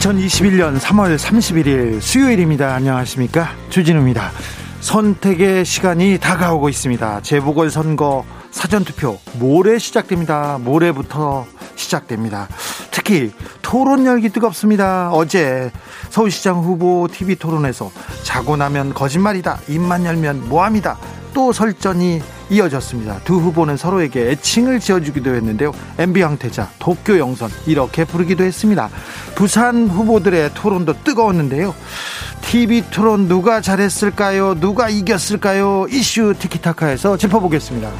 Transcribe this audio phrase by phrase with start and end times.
[0.00, 2.74] 2021년 3월 31일 수요일입니다.
[2.74, 3.50] 안녕하십니까?
[3.68, 4.30] 주진우입니다.
[4.80, 7.20] 선택의 시간이 다가오고 있습니다.
[7.20, 10.58] 재보궐선거 사전투표 모레 시작됩니다.
[10.58, 11.46] 모레부터
[11.76, 12.48] 시작됩니다.
[12.90, 15.10] 특히 토론 열기 뜨겁습니다.
[15.12, 15.70] 어제
[16.08, 17.90] 서울시장 후보 TV 토론에서
[18.22, 19.60] 자고 나면 거짓말이다.
[19.68, 20.98] 입만 열면 모함이다.
[21.34, 23.20] 또 설전이 이어졌습니다.
[23.24, 25.72] 두 후보는 서로에게 애칭을 지어주기도 했는데요.
[25.98, 28.90] MB 황태자, 도쿄 영선 이렇게 부르기도 했습니다.
[29.34, 31.74] 부산 후보들의 토론도 뜨거웠는데요.
[32.42, 34.58] TV 토론 누가 잘했을까요?
[34.58, 35.86] 누가 이겼을까요?
[35.90, 37.90] 이슈 티키타카에서 짚어보겠습니다.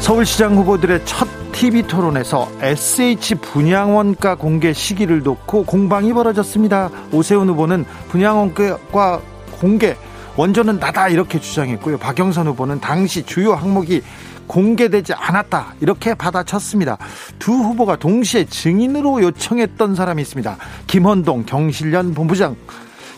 [0.00, 6.90] 서울시장 후보들의 첫 TV 토론에서 SH 분양원가 공개 시기를 놓고 공방이 벌어졌습니다.
[7.12, 9.20] 오세훈 후보는 분양원가
[9.60, 9.96] 공개
[10.36, 11.98] 원조는 나다 이렇게 주장했고요.
[11.98, 14.02] 박영선 후보는 당시 주요 항목이
[14.46, 16.98] 공개되지 않았다 이렇게 받아쳤습니다.
[17.38, 20.56] 두 후보가 동시에 증인으로 요청했던 사람이 있습니다.
[20.86, 22.56] 김헌동 경실련 본부장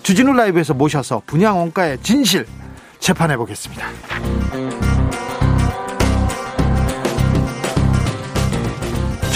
[0.02, 2.46] 주진우 라이브에서 모셔서 분양 원가의 진실
[3.00, 3.86] 재판해 보겠습니다.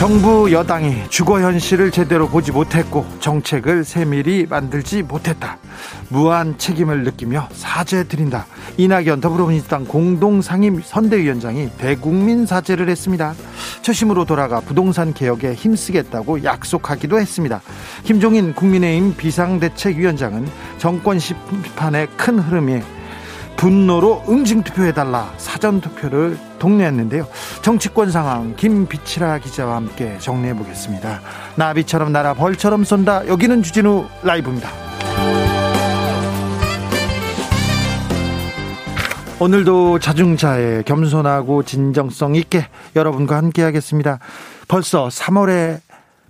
[0.01, 5.59] 정부 여당이 주거 현실을 제대로 보지 못했고 정책을 세밀히 만들지 못했다.
[6.09, 8.47] 무한 책임을 느끼며 사죄 드린다.
[8.79, 13.35] 이낙연 더불어민주당 공동상임 선대위원장이 대국민 사죄를 했습니다.
[13.83, 17.61] 초심으로 돌아가 부동산 개혁에 힘쓰겠다고 약속하기도 했습니다.
[18.03, 22.83] 김종인 국민의힘 비상대책위원장은 정권 심판의 큰 흐름에
[23.61, 27.27] 분노로 응징 투표해달라 사전 투표를 독려했는데요.
[27.61, 31.21] 정치권 상황 김비치라 기자와 함께 정리해 보겠습니다.
[31.57, 33.29] 나비처럼 날아 벌처럼 쏜다.
[33.29, 34.71] 여기는 주진우 라이브입니다.
[39.41, 42.67] 오늘도 자중자애 겸손하고 진정성 있게
[42.97, 44.21] 여러분과 함께 하겠습니다.
[44.69, 45.81] 벌써 3월의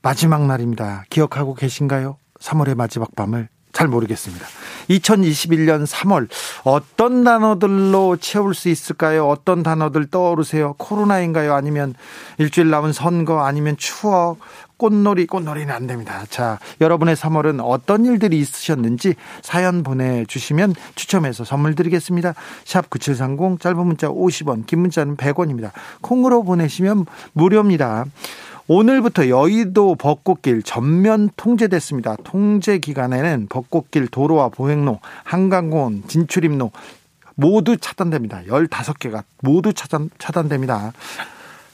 [0.02, 1.04] 마지막 날입니다.
[1.10, 2.16] 기억하고 계신가요?
[2.41, 4.47] 3월의 마지막 밤을 잘 모르겠습니다.
[4.88, 6.28] 2021년 3월
[6.64, 9.28] 어떤 단어들로 채울 수 있을까요?
[9.28, 10.75] 어떤 단어들 떠오르세요?
[10.78, 11.54] 코로나인가요?
[11.54, 11.94] 아니면
[12.38, 14.38] 일주일 남은 선거 아니면 추억
[14.80, 16.25] 꽃놀이 꽃놀이는 안 됩니다.
[16.30, 22.34] 자, 여러분의 3월은 어떤 일들이 있으셨는지 사연 보내 주시면 추첨해서 선물 드리겠습니다.
[22.64, 25.72] 샵 9730 짧은 문자 50원, 긴 문자는 100원입니다.
[26.00, 27.04] 콩으로 보내시면
[27.34, 28.06] 무료입니다.
[28.72, 32.14] 오늘부터 여의도 벚꽃길 전면 통제됐습니다.
[32.22, 36.70] 통제 기간에는 벚꽃길 도로와 보행로, 한강공원, 진출입로
[37.34, 38.42] 모두 차단됩니다.
[38.47, 40.92] 15개가 모두 차단, 차단됩니다.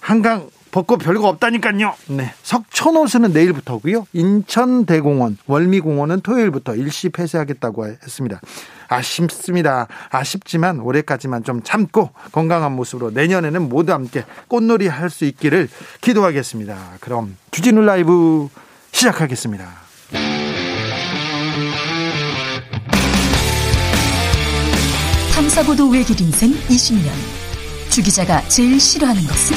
[0.01, 1.95] 한강 벚꽃 별거 없다니까요.
[2.09, 2.35] 네.
[2.43, 4.07] 석촌호수는 내일부터고요.
[4.13, 8.41] 인천대공원, 월미공원은 토요일부터 일시 폐쇄하겠다고 했습니다.
[8.89, 9.89] 아쉽습니다.
[10.11, 15.69] 아쉽지만 올해까지만 좀 참고 건강한 모습으로 내년에는 모두 함께 꽃놀이 할 수 있기를
[16.03, 16.77] 기도하겠습니다.
[17.01, 18.49] 그럼 주진우 라이브
[18.93, 19.67] 시작하겠습니다.
[25.35, 27.11] 탐사보도 외길 인생 20년.
[27.91, 29.57] 주 기자가 제일 싫어하는 것은?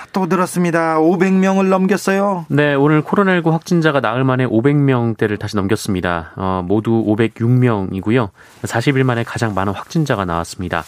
[0.13, 0.99] 또 늘었습니다.
[0.99, 2.45] 500명을 넘겼어요.
[2.49, 6.33] 네, 오늘 코로나19 확진자가 나흘 만에 500명대를 다시 넘겼습니다.
[6.35, 8.29] 어, 모두 506명이고요.
[8.63, 10.83] 40일 만에 가장 많은 확진자가 나왔습니다.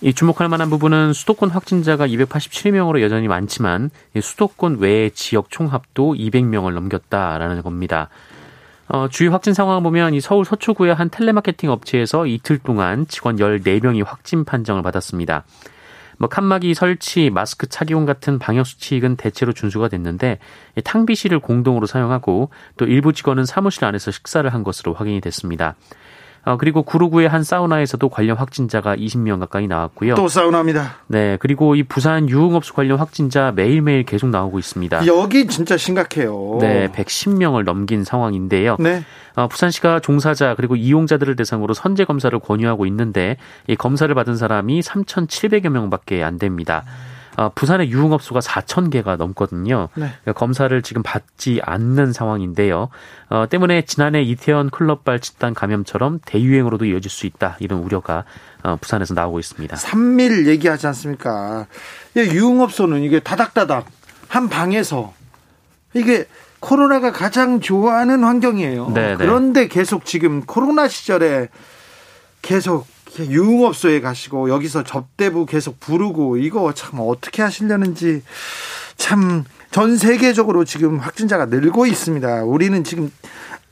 [0.00, 3.90] 이 주목할 만한 부분은 수도권 확진자가 287명으로 여전히 많지만
[4.20, 8.08] 수도권 외의 지역 총합도 200명을 넘겼다라는 겁니다.
[8.88, 14.04] 어, 주요 확진 상황을 보면 이 서울 서초구의 한 텔레마케팅 업체에서 이틀 동안 직원 14명이
[14.04, 15.44] 확진 판정을 받았습니다.
[16.22, 20.38] 뭐 칸막이 설치, 마스크 착용 같은 방역 수칙은 대체로 준수가 됐는데
[20.84, 25.74] 탕비실을 공동으로 사용하고 또 일부 직원은 사무실 안에서 식사를 한 것으로 확인이 됐습니다.
[26.44, 30.16] 어, 그리고 구루구의 한 사우나에서도 관련 확진자가 20명 가까이 나왔고요.
[30.16, 30.96] 또 사우나입니다.
[31.06, 35.06] 네, 그리고 이 부산 유흥업소 관련 확진자 매일매일 계속 나오고 있습니다.
[35.06, 36.58] 여기 진짜 심각해요.
[36.60, 38.76] 네, 110명을 넘긴 상황인데요.
[38.80, 39.04] 네.
[39.36, 43.36] 어, 부산시가 종사자 그리고 이용자들을 대상으로 선제 검사를 권유하고 있는데
[43.68, 46.84] 이 검사를 받은 사람이 3,700여 명밖에 안 됩니다.
[46.84, 47.11] 어,
[47.54, 49.88] 부산의 유흥업소가 4천 개가 넘거든요.
[49.94, 50.06] 네.
[50.22, 52.88] 그러니까 검사를 지금 받지 않는 상황인데요.
[53.28, 58.24] 어, 때문에 지난해 이태원 클럽발 집단 감염처럼 대유행으로도 이어질 수 있다 이런 우려가
[58.62, 59.76] 어, 부산에서 나오고 있습니다.
[59.76, 61.66] 3밀 얘기하지 않습니까?
[62.16, 63.86] 유흥업소는 이게 다닥다닥
[64.28, 65.14] 한 방에서
[65.94, 66.26] 이게
[66.60, 68.90] 코로나가 가장 좋아하는 환경이에요.
[68.90, 69.08] 네네.
[69.08, 69.16] 네.
[69.16, 71.48] 그런데 계속 지금 코로나 시절에
[72.40, 72.86] 계속
[73.18, 78.22] 유흥업소에 가시고 여기서 접대부 계속 부르고 이거 참 어떻게 하시려는지
[78.96, 82.44] 참 전 세계적으로 지금 확진자가 늘고 있습니다.
[82.44, 83.10] 우리는 지금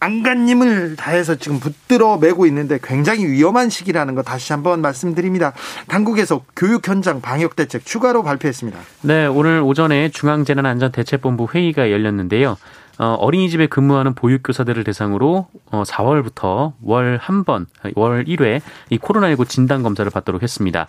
[0.00, 5.52] 안간힘을 다해서 지금 붙들어 매고 있는데 굉장히 위험한 시기라는 거 다시 한번 말씀드립니다.
[5.88, 8.78] 당국에서 교육 현장 방역 대책 추가로 발표했습니다.
[9.02, 12.56] 네, 오늘 오전에 중앙재난안전대책본부 회의가 열렸는데요.
[13.00, 17.64] 어, 어린이집에 근무하는 보육교사들을 대상으로 어, 4월부터 월 한 번,
[17.94, 18.60] 월 1회
[18.90, 20.86] 이 코로나19 진단 검사를 받도록 했습니다.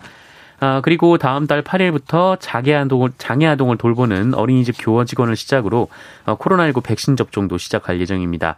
[0.60, 5.88] 아, 그리고 다음 달 8일부터 장애아동을, 장애아동을 돌보는 어린이집 교원 직원을 시작으로
[6.26, 8.56] 어, 코로나19 백신 접종도 시작할 예정입니다.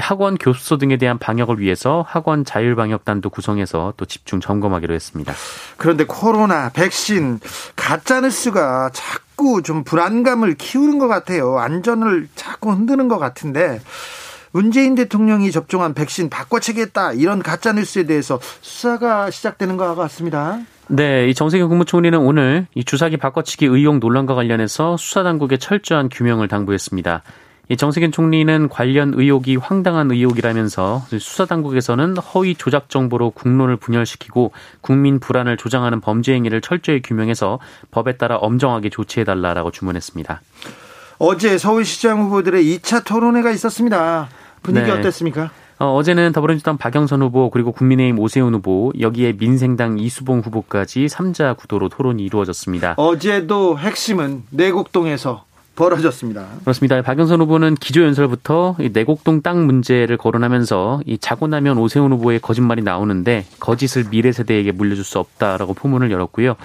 [0.00, 5.32] 학원 교습소 등에 대한 방역을 위해서 학원 자율방역단도 구성해서 또 집중 점검하기로 했습니다.
[5.76, 7.40] 그런데 코로나 백신
[7.76, 11.58] 가짜 뉴스가 자꾸 좀 불안감을 키우는 것 같아요.
[11.58, 13.80] 안전을 자꾸 흔드는 것 같은데
[14.52, 20.60] 문재인 대통령이 접종한 백신 바꿔치겠다 이런 가짜 뉴스에 대해서 수사가 시작되는 것 같습니다.
[20.86, 26.46] 네, 이 정세균 국무총리는 오늘 이 주사기 바꿔치기 의혹 논란과 관련해서 수사 당국에 철저한 규명을
[26.46, 27.22] 당부했습니다.
[27.78, 34.52] 정세균 총리는 관련 의혹이 황당한 의혹이라면서 수사 당국에서는 허위 조작 정보로 국론을 분열시키고
[34.82, 37.58] 국민 불안을 조장하는 범죄 행위를 철저히 규명해서
[37.90, 40.42] 법에 따라 엄정하게 조치해 달라라고 주문했습니다.
[41.18, 44.28] 어제 서울시장 후보들의 2차 토론회가 있었습니다.
[44.62, 44.92] 분위기 네.
[44.92, 45.50] 어땠습니까?
[45.78, 51.88] 어, 어제는 더불어민주당 박영선 후보 그리고 국민의힘 오세훈 후보 여기에 민생당 이수봉 후보까지 3자 구도로
[51.88, 52.94] 토론이 이루어졌습니다.
[52.96, 55.44] 어제도 핵심은 내곡동에서
[55.76, 56.46] 벌어졌습니다.
[56.60, 57.02] 그렇습니다.
[57.02, 64.04] 박영선 후보는 기조연설부터 내곡동 땅 문제를 거론하면서 이 자고 나면 오세훈 후보의 거짓말이 나오는데 거짓을
[64.10, 66.56] 미래 세대에게 물려줄 수 없다라고 포문을 열었고요.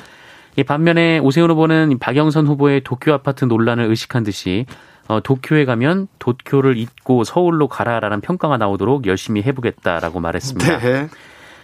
[0.58, 4.66] 이 반면에 오세훈 후보는 박영선 후보의 도쿄 아파트 논란을 의식한 듯이
[5.08, 10.80] 어, 도쿄에 가면 도쿄를 잊고 서울로 가라라는 평가가 나오도록 열심히 해보겠다라고 말했습니다.
[10.80, 11.08] 네.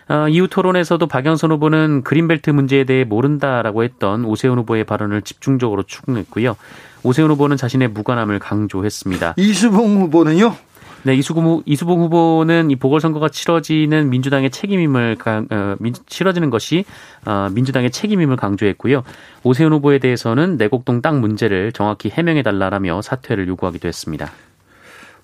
[0.07, 6.55] 어, 이후 토론에서도 박영선 후보는 그린벨트 문제에 대해 모른다라고 했던 오세훈 후보의 발언을 집중적으로 추궁했고요.
[7.03, 9.35] 오세훈 후보는 자신의 무관함을 강조했습니다.
[9.37, 10.55] 이수봉 후보는요?
[11.03, 16.83] 네, 이수봉, 이수봉 후보는 이 보궐선거가 치러지는 민주당의 책임임을, 어, 민, 치러지는 것이,
[17.25, 19.03] 어, 민주당의 책임임을 강조했고요.
[19.43, 24.31] 오세훈 후보에 대해서는 내곡동 땅 문제를 정확히 해명해 달라라며 사퇴를 요구하기도 했습니다.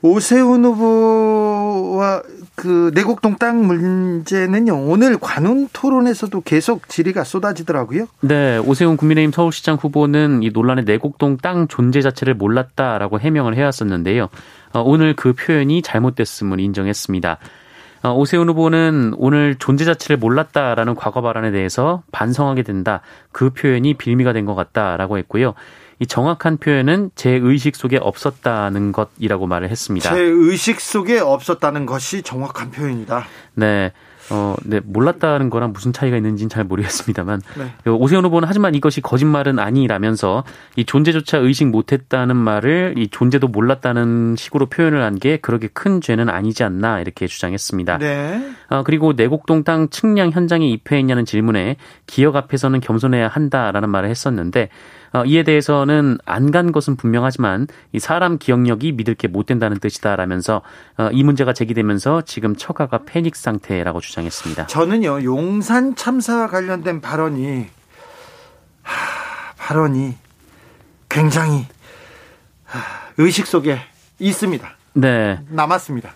[0.04, 2.22] 오세훈 후보와
[2.62, 8.06] 그 내곡동 땅 문제는요 오늘 관훈 토론에서도 계속 질의가 쏟아지더라고요.
[8.19, 14.30] 네, 오세훈 국민의힘 서울시장 후보는 이 논란의 내곡동 땅 존재 자체를 몰랐다라고 해명을 해왔었는데요.
[14.74, 17.39] 어, 오늘 그 표현이 잘못됐음을 인정했습니다.
[18.03, 23.01] 어, 오세훈 후보는 오늘 존재 자체를 몰랐다라는 과거 발언에 대해서 반성하게 된다.
[23.32, 25.56] 그 표현이 빌미가 된 것 같다라고 했고요.
[26.01, 30.13] 이 정확한 표현은 제 의식 속에 없었다는 것이라고 말을 했습니다.
[30.13, 33.25] 제 의식 속에 없었다는 것이 정확한 표현이다.
[33.53, 33.91] 네.
[34.34, 37.91] 어, 네, 몰랐다는 거랑 무슨 차이가 있는지는 잘 모르겠습니다만 네.
[37.91, 40.46] 오세훈 후보는 하지만 이것이 거짓말은 아니라면서
[40.77, 46.29] 이 존재조차 의식 못했다는 말을 이 존재도 몰랐다는 식으로 표현을 한 게 그렇게 큰 죄는
[46.29, 47.98] 아니지 않나 이렇게 주장했습니다.
[47.98, 48.41] 네.
[48.70, 51.75] 어, 그리고 내곡동 땅 측량 현장에 입회했냐는 질문에
[52.08, 54.70] 기억 앞에서는 겸손해야 한다라는 말을 했었는데
[55.13, 60.62] 어, 이에 대해서는 안 간 것은 분명하지만 이 사람 기억력이 믿을 게 못 된다는 뜻이다라면서
[60.98, 64.68] 어, 이 문제가 제기되면서 지금 처가가 패닉 상태라고 주장했습니다.
[64.68, 67.68] 저는요 용산 참사와 관련된 발언이
[68.84, 70.15] 하, 발언이
[71.10, 71.65] 굉장히
[72.65, 72.80] 하,
[73.18, 73.80] 의식 속에
[74.20, 74.70] 있습니다.
[74.94, 75.39] 네.
[75.50, 76.13] 남았습니다.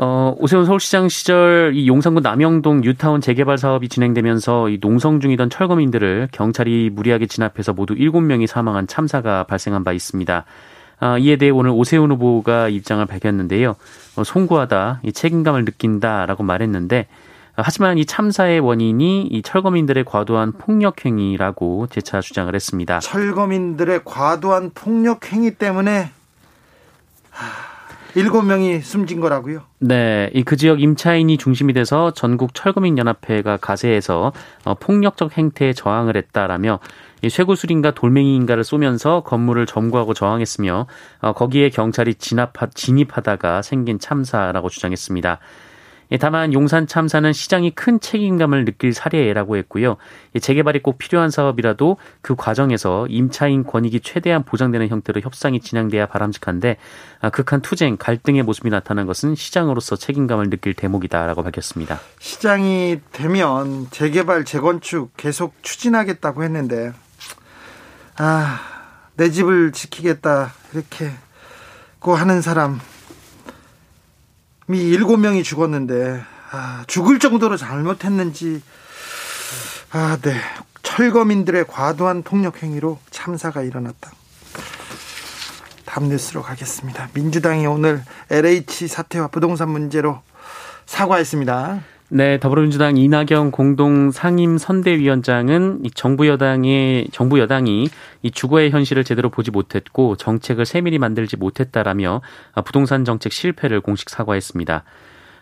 [0.00, 6.28] 어, 오세훈 서울시장 시절 이 용산구 남영동 뉴타운 재개발 사업이 진행되면서 이 농성 중이던 철거민들을
[6.30, 10.44] 경찰이 무리하게 진압해서 모두 7명이 사망한 참사가 발생한 바 있습니다.
[11.00, 13.74] 아, 이에 대해 오늘 오세훈 후보가 입장을 밝혔는데요.
[14.14, 17.08] 어, 송구하다, 이 책임감을 느낀다라고 말했는데
[17.56, 23.00] 어, 하지만 이 참사의 원인이 이 철거민들의 과도한 폭력 행위라고 재차 주장을 했습니다.
[23.00, 26.12] 철거민들의 과도한 폭력 행위 때문에
[27.30, 27.67] 하...
[28.18, 29.62] 일곱 명이 숨진 거라고요?
[29.78, 34.32] 네, 이 그 지역 임차인이 중심이 돼서 전국 철거민 연합회가 가세해서
[34.64, 36.80] 어, 폭력적 행태에 저항을 했다라며
[37.22, 40.86] 이 쇠구술인가 돌멩이인가를 쏘면서 건물을 점거하고 저항했으며
[41.20, 45.38] 어, 거기에 경찰이 진압하, 진입하다가 생긴 참사라고 주장했습니다.
[46.10, 49.96] 예, 다만 용산 참사는 시장이 큰 책임감을 느낄 사례라고 했고요.
[50.40, 56.76] 재개발이 꼭 필요한 사업이라도 그 과정에서 임차인 권익이 최대한 보장되는 형태로 협상이 진행돼야 바람직한데
[57.20, 62.00] 아, 극한 투쟁, 갈등의 모습이 나타난 것은 시장으로서 책임감을 느낄 대목이다라고 밝혔습니다.
[62.20, 66.92] 시장이 되면 재개발, 재건축 계속 추진하겠다고 했는데
[68.16, 68.60] 아,
[69.16, 71.10] 내 집을 지키겠다 이렇게
[71.98, 72.97] 고 하는 사람 미
[74.76, 78.62] 일곱 명이 죽었는데 아, 죽을 정도로 잘못했는지
[79.90, 80.34] 아, 네.
[80.82, 84.10] 철거민들의 과도한 폭력 행위로 참사가 일어났다.
[85.84, 87.08] 다음 뉴스로 가겠습니다.
[87.14, 90.20] 민주당이 오늘 LH 사태와 부동산 문제로
[90.86, 91.80] 사과했습니다.
[92.10, 97.90] 네, 더불어민주당 이낙연 공동 상임 선대위원장은 이 정부 여당의 정부 여당이
[98.22, 102.22] 이 주거의 현실을 제대로 보지 못했고 정책을 세밀히 만들지 못했다라며
[102.64, 104.84] 부동산 정책 실패를 공식 사과했습니다.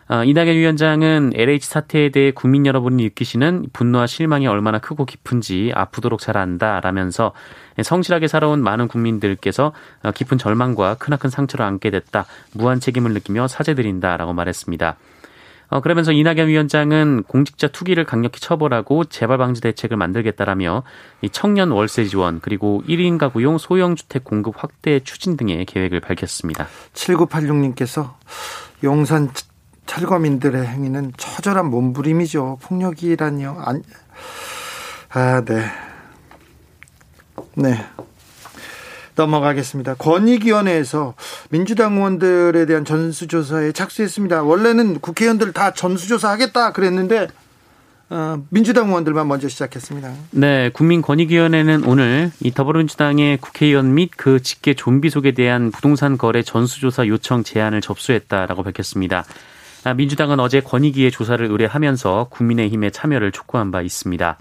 [0.09, 6.19] 아, 이낙연 위원장은 LH 사태에 대해 국민 여러분이 느끼시는 분노와 실망이 얼마나 크고 깊은지 아프도록
[6.19, 7.31] 잘 안다라면서
[7.81, 9.71] 성실하게 살아온 많은 국민들께서
[10.13, 12.25] 깊은 절망과 크나큰 상처를 안게 됐다.
[12.53, 14.97] 무한 책임을 느끼며 사죄드린다라고 말했습니다.
[15.69, 20.83] 어, 그러면서 이낙연 위원장은 공직자 투기를 강력히 처벌하고 재발 방지 대책을 만들겠다라며
[21.21, 26.67] 이 청년 월세 지원 그리고 1인 가구용 소형 주택 공급 확대 추진 등의 계획을 밝혔습니다.
[26.93, 28.13] 7986님께서
[28.83, 29.29] 용산
[29.85, 32.59] 철거민들의 행위는 처절한 몸부림이죠.
[32.61, 33.57] 폭력이란요.
[35.09, 35.65] 아, 네.
[37.55, 37.85] 네.
[39.17, 39.95] 넘어가겠습니다.
[39.95, 41.15] 권익위원회에서
[41.49, 44.43] 민주당 의원들에 대한 전수조사에 착수했습니다.
[44.43, 47.27] 원래는 국회의원들 다 전수조사 하겠다 그랬는데
[48.09, 50.13] 어, 민주당 의원들만 먼저 시작했습니다.
[50.31, 57.07] 네, 국민권익위원회는 오늘 이 더불어민주당의 국회의원 및 그 직계 좀비 속에 대한 부동산 거래 전수조사
[57.07, 59.25] 요청 제안을 접수했다라고 밝혔습니다.
[59.83, 64.37] 아, 민주당은 어제 권익위의 조사를 의뢰하면서 국민의힘의 참여를 촉구한 바 있습니다.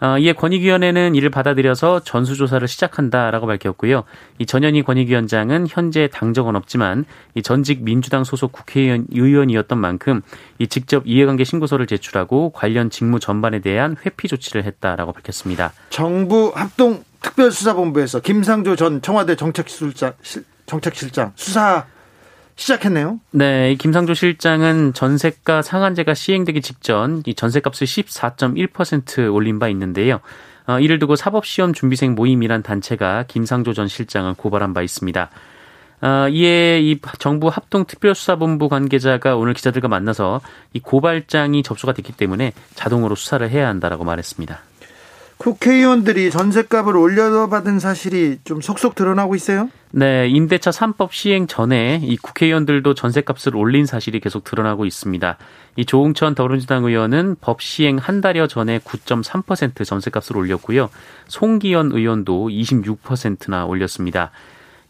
[0.00, 4.04] 어, 이에 권익위원회는 이를 받아들여서 전수조사를 시작한다라고 밝혔고요.
[4.38, 10.22] 이 전현희 권익위원장은 현재 당적은 없지만 이 전직 민주당 소속 국회의원 의원이었던 만큼
[10.58, 15.72] 이 직접 이해관계 신고서를 제출하고 관련 직무 전반에 대한 회피 조치를 했다라고 밝혔습니다.
[15.90, 20.12] 정부 합동 특별수사본부에서 김상조 전 청와대 정책실장
[20.66, 21.86] 정책실장 수사
[22.56, 23.20] 시작했네요.
[23.30, 30.20] 네, 김상조 실장은 전세가 상한제가 시행되기 직전 이 전세값을 14.1% 올린 바 있는데요.
[30.66, 35.30] 어, 이를 두고 사법시험 준비생 모임이란 단체가 김상조 전 실장을 고발한 바 있습니다.
[36.02, 40.40] 어, 이에 이 정부 합동특별수사본부 관계자가 오늘 기자들과 만나서
[40.72, 44.58] 이 고발장이 접수가 됐기 때문에 자동으로 수사를 해야 한다라고 말했습니다.
[45.38, 49.68] 국회의원들이 전셋값을 올려받은 사실이 좀 속속 드러나고 있어요?
[49.90, 55.36] 네, 임대차 3법 시행 전에 이 국회의원들도 전셋값을 올린 사실이 계속 드러나고 있습니다.
[55.76, 60.88] 이 조홍천 더불어민주당 의원은 법 시행 한 달여 전에 9.3% 전셋값을 올렸고요.
[61.28, 64.30] 송기현 의원도 26%나 올렸습니다.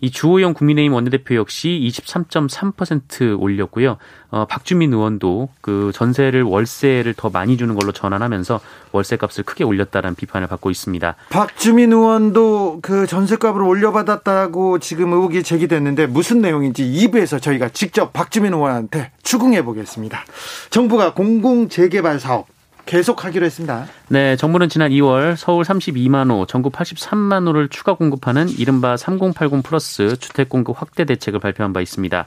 [0.01, 3.97] 이 주호영 국민의힘 원내대표 역시 23.3% 올렸고요.
[4.31, 8.61] 어, 박주민 의원도 그 전세를 월세를 더 많이 주는 걸로 전환하면서
[8.93, 11.15] 월세값을 크게 올렸다는 비판을 받고 있습니다.
[11.31, 19.13] 박주민 의원도 그 전세값을 올려받았다고 지금 의혹이 제기됐는데 무슨 내용인지 2부에서 저희가 직접 박주민 의원한테
[19.23, 20.25] 추궁해 보겠습니다.
[20.71, 22.56] 정부가 공공 재개발 사업
[22.87, 23.87] 계속 하기로 했습니다.
[24.09, 30.17] 네, 정부는 지난 2월 서울 32만 호, 전국 83만 호를 추가 공급하는 이른바 3080 플러스
[30.19, 32.27] 주택 공급 확대 대책을 발표한 바 있습니다.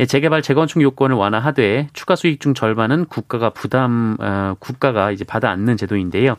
[0.00, 5.50] 예, 재개발 재건축 요건을 완화하되 추가 수익 중 절반은 국가가 부담 어, 국가가 이제 받아
[5.50, 6.36] 안는 제도인데요.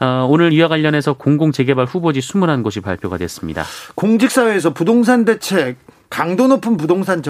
[0.00, 3.64] 어, 오늘 이와 관련해서 공공 재개발 후보지 21곳이 발표가 됐습니다.
[3.96, 5.76] 공직사회에서 부동산 대책
[6.14, 7.22] 강도 높은 부동산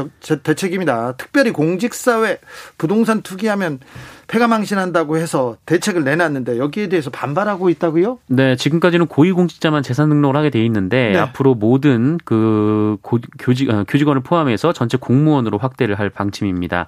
[0.43, 1.14] 대책입니다.
[1.17, 2.37] 특별히 공직사회
[2.76, 3.79] 부동산 투기하면
[4.26, 8.19] 폐가망신한다고 해서 대책을 내놨는데 여기에 대해서 반발하고 있다고요?
[8.26, 11.19] 네, 지금까지는 고위공직자만 재산 등록을 하게 돼 있는데 네.
[11.19, 12.99] 앞으로 모든 그
[13.38, 16.85] 교직 어, 교직원을 포함해서 전체 공무원으로 확대를 할 방침입니다.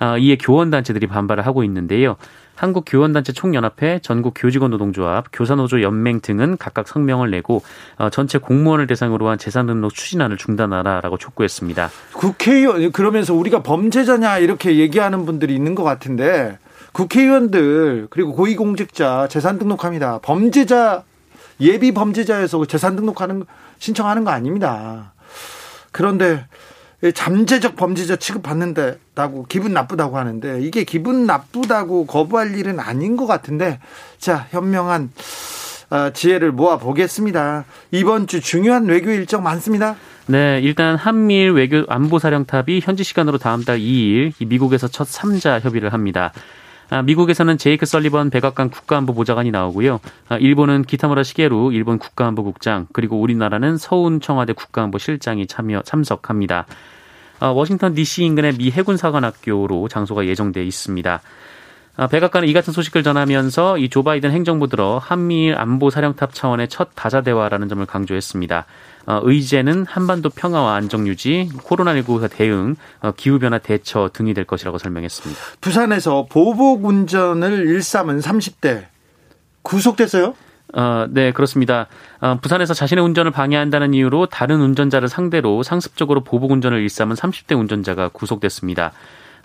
[0.00, 2.16] 어, 이에 교원단체들이 반발을 하고 있는데요.
[2.56, 7.62] 한국교원단체 총연합회, 전국교직원노동조합, 교사노조 연맹 등은 각각 성명을 내고
[7.98, 11.90] 어, 전체 공무원을 대상으로 한 재산 등록 추진안을 중단하라라고 촉구했습니다.
[12.12, 16.58] 국회의원 그러면서 우리가 범죄자냐 이렇게 얘기하는 분들이 있는 것 같은데
[16.92, 20.20] 국회의원들 그리고 고위공직자 재산 등록합니다.
[20.22, 21.02] 범죄자
[21.60, 23.44] 예비 범죄자에서 재산 등록하는
[23.78, 25.12] 신청하는 거 아닙니다.
[25.90, 26.46] 그런데
[27.12, 33.80] 잠재적 범죄자 취급받는다고 기분 나쁘다고 하는데 이게 기분 나쁘다고 거부할 일은 아닌 것 같은데
[34.18, 35.10] 자 현명한
[35.90, 37.64] 어, 지혜를 모아 보겠습니다.
[37.90, 39.96] 이번 주 중요한 외교 일정 많습니다.
[40.26, 46.32] 네, 일단 한미일 외교 안보사령탑이 현지 시간으로 다음 달 2일 미국에서 첫 3자 협의를 합니다.
[46.90, 50.00] 아, 미국에서는 제이크 설리번 백악관 국가안보보좌관이 나오고요.
[50.28, 56.66] 아, 일본은 기타무라 시게루 일본 국가안보국장 그리고 우리나라는 서훈 청와대 국가안보실장이 참여 참석합니다.
[57.40, 61.20] 아, 워싱턴 DC 인근의 미 해군 사관학교로 장소가 예정돼 있습니다.
[62.10, 66.88] 백악관은 이 같은 소식을 전하면서 이 조 바이든 행정부 들어 한미일 안보 사령탑 차원의 첫
[66.96, 68.66] 다자 대화라는 점을 강조했습니다.
[69.06, 75.40] 어, 의제는 한반도 평화와 안정 유지, 코로나19 대응, 어, 기후변화 대처 등이 될 것이라고 설명했습니다.
[75.60, 78.86] 부산에서 보복 운전을 일삼은 30대
[79.62, 80.34] 구속됐어요?
[80.72, 81.86] 어, 네, 그렇습니다.
[82.20, 88.08] 어, 부산에서 자신의 운전을 방해한다는 이유로 다른 운전자를 상대로 상습적으로 보복 운전을 일삼은 30대 운전자가
[88.08, 88.92] 구속됐습니다.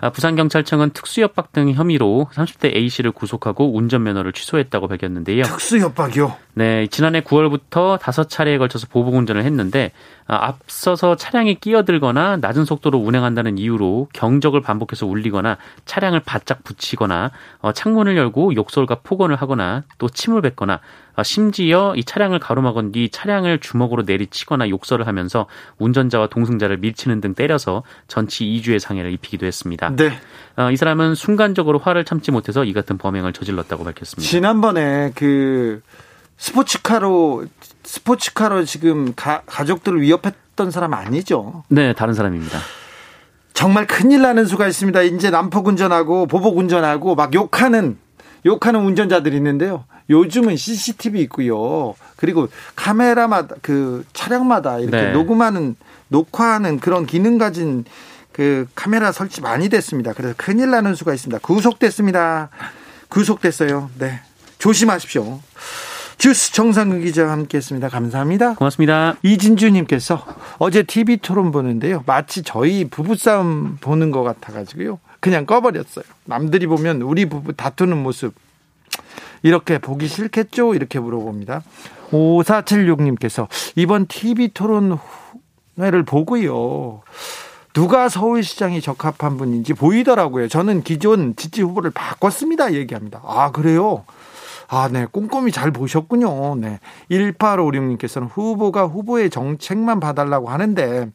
[0.02, 5.42] 아, 부산경찰청은 특수협박 등 혐의로 30대 A씨를 구속하고 운전면허를 취소했다고 밝혔는데요.
[5.42, 6.36] 특수협박이요?
[6.54, 9.92] 네, 지난해 9월부터 다섯 차례에 걸쳐서 보복 운전을 했는데
[10.26, 17.72] 아, 앞서서 차량이 끼어들거나 낮은 속도로 운행한다는 이유로 경적을 반복해서 울리거나 차량을 바짝 붙이거나 어,
[17.72, 23.60] 창문을 열고 욕설과 폭언을 하거나 또 침을 뱉거나 어, 심지어 이 차량을 가로막은 뒤 차량을
[23.60, 25.46] 주먹으로 내리치거나 욕설을 하면서
[25.78, 29.90] 운전자와 동승자를 밀치는 등 때려서 전치 2주의 상해를 입히기도 했습니다.
[29.96, 30.12] 네.
[30.56, 34.28] 어, 이 사람은 순간적으로 화를 참지 못해서 이 같은 범행을 저질렀다고 밝혔습니다.
[34.28, 35.80] 지난번에 그
[36.36, 37.46] 스포츠카로
[37.82, 41.64] 스포츠카로 지금 가, 가족들을 위협했던 사람 아니죠?
[41.68, 42.58] 네, 다른 사람입니다.
[43.52, 45.02] 정말 큰일 나는 수가 있습니다.
[45.02, 47.98] 이제 난폭 운전하고 보복 운전하고 막 욕하는
[48.46, 49.84] 욕하는 운전자들이 있는데요.
[50.08, 51.94] 요즘은 CCTV 있고요.
[52.16, 55.12] 그리고 카메라마다 그 차량마다 이렇게 네.
[55.12, 55.76] 녹음하는
[56.08, 57.84] 녹화하는 그런 기능 가진
[58.32, 60.12] 그 카메라 설치 많이 됐습니다.
[60.12, 61.38] 그래서 큰일 나는 수가 있습니다.
[61.40, 62.50] 구속됐습니다.
[63.08, 63.90] 구속됐어요.
[63.98, 64.20] 네.
[64.58, 65.40] 조심하십시오.
[66.18, 67.88] 주스 정상근 기자와 함께했습니다.
[67.88, 68.54] 감사합니다.
[68.54, 69.16] 고맙습니다.
[69.22, 70.22] 이진주님께서
[70.58, 72.02] 어제 TV 토론 보는데요.
[72.04, 74.98] 마치 저희 부부싸움 보는 것 같아가지고요.
[75.20, 76.04] 그냥 꺼버렸어요.
[76.24, 78.34] 남들이 보면 우리 부부 다투는 모습
[79.42, 80.74] 이렇게 보기 싫겠죠?
[80.74, 81.62] 이렇게 물어봅니다.
[82.10, 84.98] 5476님께서 이번 TV 토론
[85.78, 87.02] 회를 보고요.
[87.72, 90.48] 누가 서울시장이 적합한 분인지 보이더라고요.
[90.48, 92.74] 저는 기존 지지 후보를 바꿨습니다.
[92.74, 93.22] 얘기합니다.
[93.24, 94.04] 아, 그래요?
[94.66, 95.06] 아, 네.
[95.10, 96.56] 꼼꼼히 잘 보셨군요.
[96.56, 96.80] 네.
[97.10, 101.10] 1856님께서는 후보가 후보의 정책만 봐달라고 하는데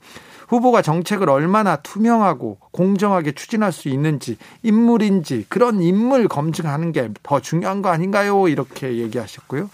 [0.48, 7.82] 후보가 정책을 얼마나 투명하고 공정하게 추진할 수 있는지 인물인지 그런 인물 검증하는 게 더 중요한
[7.82, 8.48] 거 아닌가요?
[8.48, 9.70] 이렇게 얘기하셨고요.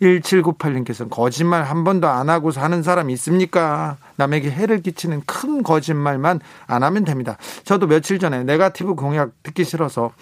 [0.00, 3.96] 1798님께서는 거짓말 한 번도 안 하고 사는 사람 있습니까?
[4.16, 7.36] 남에게 해를 끼치는 큰 거짓말만 안 하면 됩니다.
[7.64, 10.12] 저도 며칠 전에 네가티브 공약 듣기 싫어서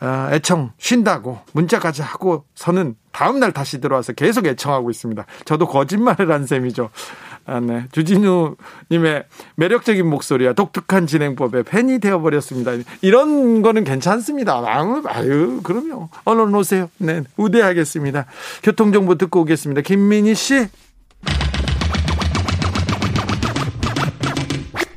[0.00, 5.24] 어, 애청 쉰다고 문자까지 하고 서는 다음날 다시 들어와서 계속 애청하고 있습니다.
[5.44, 6.90] 저도 거짓말을 한 셈이죠.
[7.44, 7.86] 아, 네.
[7.92, 9.24] 주진우님의
[9.56, 12.72] 매력적인 목소리와 독특한 진행법에 팬이 되어버렸습니다.
[13.00, 14.62] 이런 거는 괜찮습니다.
[14.64, 16.08] 아유, 아유, 그럼요.
[16.24, 16.88] 얼른 오세요.
[16.98, 17.22] 네.
[17.36, 18.26] 우대하겠습니다.
[18.62, 19.80] 교통정보 듣고 오겠습니다.
[19.82, 20.68] 김민희 씨.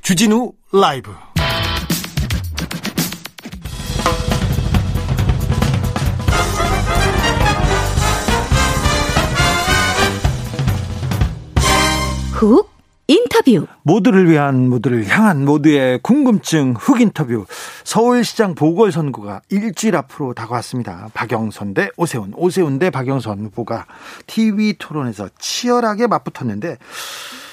[0.02, 1.12] 주진우 라이브.
[12.36, 12.70] 훅
[13.08, 17.46] 인터뷰 모두를 위한 모두를 향한 모두의 궁금증 훅 인터뷰
[17.86, 21.08] 서울시장 보궐선거가 일주일 앞으로 다가왔습니다.
[21.14, 23.86] 박영선 대 오세훈 오세훈 대 박영선 후보가
[24.28, 26.78] TV 토론에서 치열하게 맞붙었는데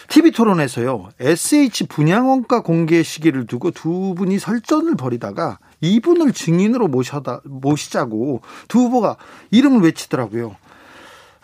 [0.08, 8.40] TV 토론에서요 SH 분양원가 공개 시기를 두고 두 분이 설전을 벌이다가 이분을 증인으로 모셔다 모시자고
[8.66, 9.16] 두 후보가
[9.52, 10.56] 이름을 외치더라고요.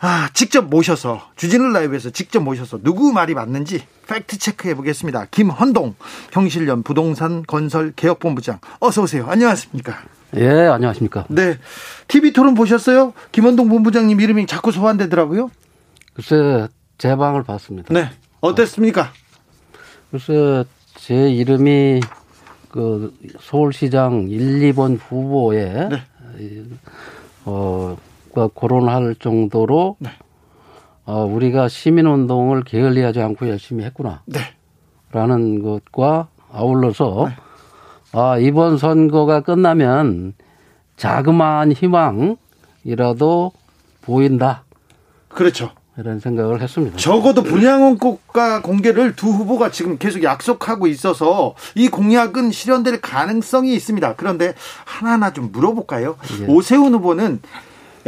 [0.01, 5.25] 아, 직접 모셔서 주진우 라이브에서 직접 모셔서 누구 말이 맞는지 팩트 체크해 보겠습니다.
[5.29, 5.95] 김헌동
[6.31, 9.27] 경실련 부동산 건설 개혁본부장 어서 오세요.
[9.27, 9.97] 안녕하십니까?
[10.37, 11.25] 예, 안녕하십니까?
[11.29, 11.57] 네.
[12.07, 13.13] TV 토론 보셨어요?
[13.33, 15.51] 김헌동 본부장님 이름이 자꾸 소환되더라고요.
[16.13, 17.93] 글쎄 제 방을 봤습니다.
[17.93, 18.09] 네.
[18.39, 19.11] 어땠습니까?
[20.11, 20.63] 글쎄
[20.95, 21.99] 제 이름이
[22.69, 26.63] 그 서울시장 1, 2번 후보에 네.
[27.43, 27.97] 어
[28.33, 30.09] 거론할 정도로 네.
[31.05, 34.21] 어, 우리가 시민운동을 게을리하지 않고 열심히 했구나.
[34.25, 34.39] 네.
[35.11, 37.35] 라는 것과 아울러서 네.
[38.11, 40.33] 아, 이번 선거가 끝나면
[40.97, 43.51] 자그마한 희망이라도
[44.01, 44.63] 보인다.
[45.29, 45.71] 그렇죠.
[45.97, 46.97] 이런 생각을 했습니다.
[46.97, 54.15] 적어도 분양원가 공개를 두 후보가 지금 계속 약속하고 있어서 이 공약은 실현될 가능성이 있습니다.
[54.15, 54.53] 그런데
[54.85, 56.15] 하나하나 좀 물어볼까요?
[56.41, 56.45] 예.
[56.45, 57.41] 오세훈 후보는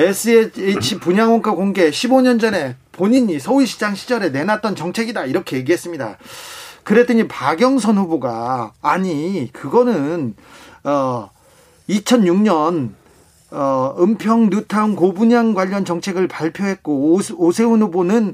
[0.02, 6.18] SH 분양원가 공개 15년 전에 본인이 서울시장 시절에 내놨던 정책이다 이렇게 얘기했습니다.
[6.84, 10.34] 그랬더니 박영선 후보가 아니 그거는
[10.84, 11.30] 어
[11.90, 12.90] 2006년
[13.52, 18.34] 어, 은평 뉴타운 고분양 관련 정책을 발표했고 오세훈 후보는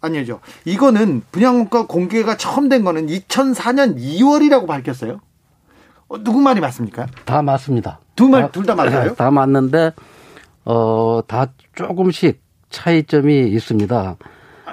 [0.00, 0.40] 아니죠.
[0.64, 5.20] 이거는 분양가 공개가 처음 된 거는 2004년 2월이라고 밝혔어요.
[6.08, 7.06] 어, 누구 말이 맞습니까?
[7.26, 8.00] 다 맞습니다.
[8.16, 9.14] 두 말 둘 다 맞아요?
[9.14, 9.92] 다 맞는데
[10.68, 14.16] 어, 다 조금씩 차이점이 있습니다.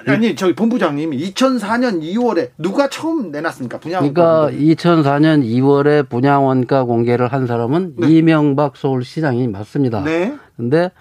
[0.07, 4.01] 아니 저희 본부장님이 2004년 2월에 누가 처음 내놨습니까 분양?
[4.01, 8.09] 그러니까 2004년 2월에 분양 원가 공개를 한 사람은 네.
[8.09, 10.03] 이명박 서울시장이 맞습니다.
[10.03, 10.35] 네.
[10.57, 10.91] 근데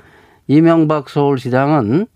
[0.47, 2.07] 이명박 서울시장은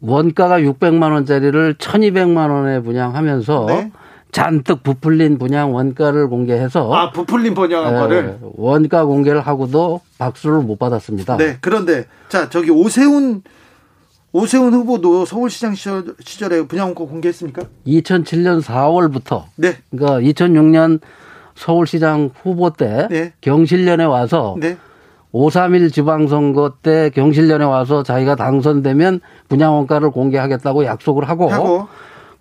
[0.00, 3.92] 원가가 600만 원짜리를 1,200만 원에 분양하면서 네.
[4.32, 10.78] 잔뜩 부풀린 분양 원가를 공개해서 아 부풀린 분양 원가를 예, 원가 공개를 하고도 박수를 못
[10.78, 11.36] 받았습니다.
[11.36, 13.42] 네 그런데 자 저기 오세훈
[14.32, 17.62] 오세훈 후보도 서울시장 시절, 에 분양원가 공개했습니까?
[17.86, 19.44] 2007년 4월부터.
[19.56, 19.76] 네.
[19.90, 21.00] 그러니까 2006년
[21.56, 23.32] 서울시장 후보 때 네.
[23.40, 24.76] 경실련에 와서 네.
[25.32, 31.88] 5.3일 지방선거 때 경실련에 와서 자기가 당선되면 분양원가를 공개하겠다고 약속을 하고, 하고.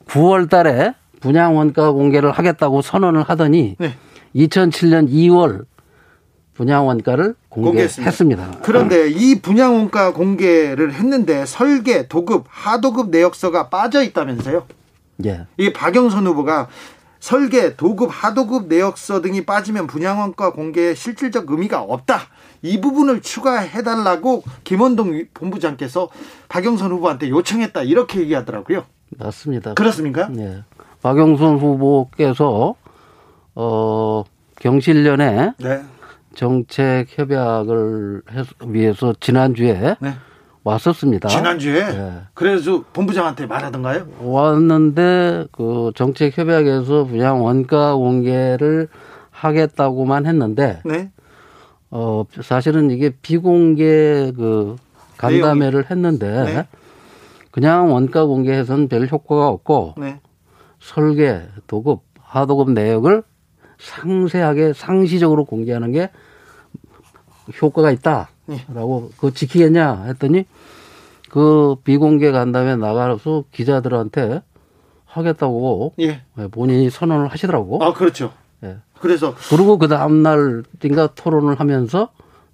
[0.07, 3.95] 9월 달에 분양 원가 공개를 하겠다고 선언을 하더니 네.
[4.35, 5.65] 2007년 2월
[6.53, 8.11] 분양 원가를 공개했습니다.
[8.11, 8.59] 공개했습니다.
[8.63, 14.65] 그런데 이 분양 원가 공개를 했는데 설계, 도급, 하도급 내역서가 빠져 있다면서요?
[15.25, 15.47] 예.
[15.57, 16.67] 이 박영선 후보가
[17.19, 22.21] 설계, 도급, 하도급 내역서 등이 빠지면 분양원가 공개에 실질적 의미가 없다.
[22.61, 26.09] 이 부분을 추가해달라고 김원동 본부장께서
[26.49, 27.83] 박영선 후보한테 요청했다.
[27.83, 28.83] 이렇게 얘기하더라고요.
[29.17, 29.73] 맞습니다.
[29.73, 30.29] 그렇습니까?
[30.29, 30.63] 네.
[31.01, 32.75] 박영선 후보께서
[33.55, 34.23] 어
[34.59, 35.81] 경실련에 네.
[36.35, 38.21] 정책 협약을
[38.67, 40.13] 위해서 지난주에 네.
[40.63, 41.29] 왔었습니다.
[41.29, 41.85] 지난주에?
[41.85, 42.21] 네.
[42.33, 44.07] 그래서 본부장한테 말하던가요?
[44.21, 48.89] 왔는데 그 정책 협약에서 그냥 원가 공개를
[49.31, 51.11] 하겠다고만 했는데 네.
[51.91, 54.75] 어 사실은 이게 비공개 그
[55.17, 56.67] 간담회를 했는데 네.
[57.51, 60.19] 그냥 원가 공개해서는 별 효과가 없고 네.
[60.79, 63.23] 설계, 도급, 하도급 내역을
[63.79, 66.09] 상세하게 상시적으로 공개하는 게
[67.61, 70.45] 효과가 있다라고 그거 지키겠냐 했더니
[71.29, 74.41] 그 비공개 간담회 나가서 기자들한테
[75.05, 76.21] 하겠다고 예.
[76.51, 77.83] 본인이 선언을 하시더라고.
[77.83, 78.31] 아 그렇죠.
[78.63, 78.77] 예.
[78.99, 82.09] 그래서 그리고 그 다음 날인가 토론을 하면서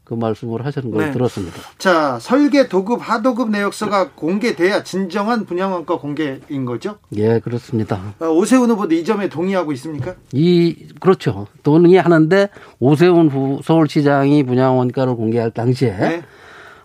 [0.05, 1.11] 그 말씀을 하시는 걸 네.
[1.11, 1.57] 들었습니다.
[1.79, 6.99] 자, 설계 도급 하도급 내역서가 공개돼야 진정한 분양원가 공개인 거죠?
[7.17, 8.13] 예, 그렇습니다.
[8.19, 10.13] 아, 오세훈 후보도 이 점에 동의하고 있습니까?
[10.31, 11.47] 이 그렇죠.
[11.63, 16.21] 동의하는데 오세훈 후, 서울시장이 분양원가를 공개할 당시에 네.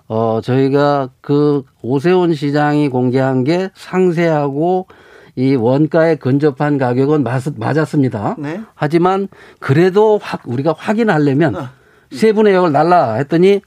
[0.08, 4.86] 어 저희가 그 오세훈 시장이 공개한 게 상세하고
[5.36, 8.36] 이 원가에 근접한 가격은 맞, 맞았습니다.
[8.38, 8.62] 네.
[8.74, 9.28] 하지만
[9.60, 11.68] 그래도 확 우리가 확인하려면 어.
[12.12, 13.60] 세 분의 역을 날라 했더니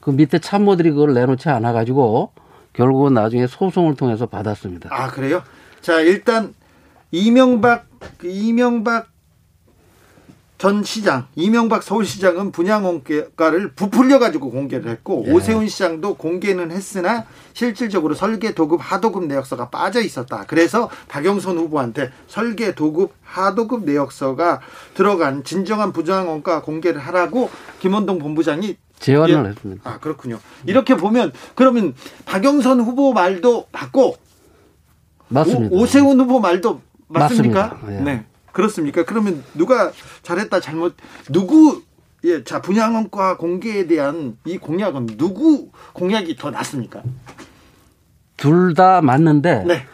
[0.00, 2.32] 그 밑에 참모들이 그걸 내놓지 않아 가지고
[2.72, 4.88] 결국은 나중에 소송을 통해서 받았습니다.
[4.92, 5.42] 아 그래요?
[5.80, 6.54] 자 일단
[7.10, 9.08] 이명박 그 이명박
[10.58, 15.30] 전 시장, 이명박 서울시장은 분양원가를 부풀려 가지고 공개를 했고 예.
[15.30, 20.44] 오세훈 시장도 공개는 했으나 실질적으로 설계 도급 하도급 내역서가 빠져 있었다.
[20.48, 24.60] 그래서 박영선 후보한테 설계 도급 하도급 내역서가
[24.94, 29.48] 들어간 진정한 분양원가 공개를 하라고 김원동 본부장이 제안을 예.
[29.50, 29.88] 했습니다.
[29.88, 30.40] 아 그렇군요.
[30.66, 31.94] 이렇게 보면 그러면
[32.24, 34.16] 박영선 후보 말도 맞고
[35.28, 35.76] 맞습니다.
[35.76, 37.78] 오, 세훈 후보 말도 맞습니까?
[37.80, 38.00] 맞습니다.
[38.00, 38.02] 예.
[38.02, 38.24] 네.
[38.62, 39.04] 그렇습니까?
[39.04, 39.92] 그러면 누가
[40.22, 40.96] 잘했다 잘못
[41.30, 41.82] 누구
[42.24, 47.02] 예, 자 분양원가 공개에 대한 이 공약은 누구 공약이 더 낫습니까?
[48.36, 49.86] 둘 다 맞는데 네.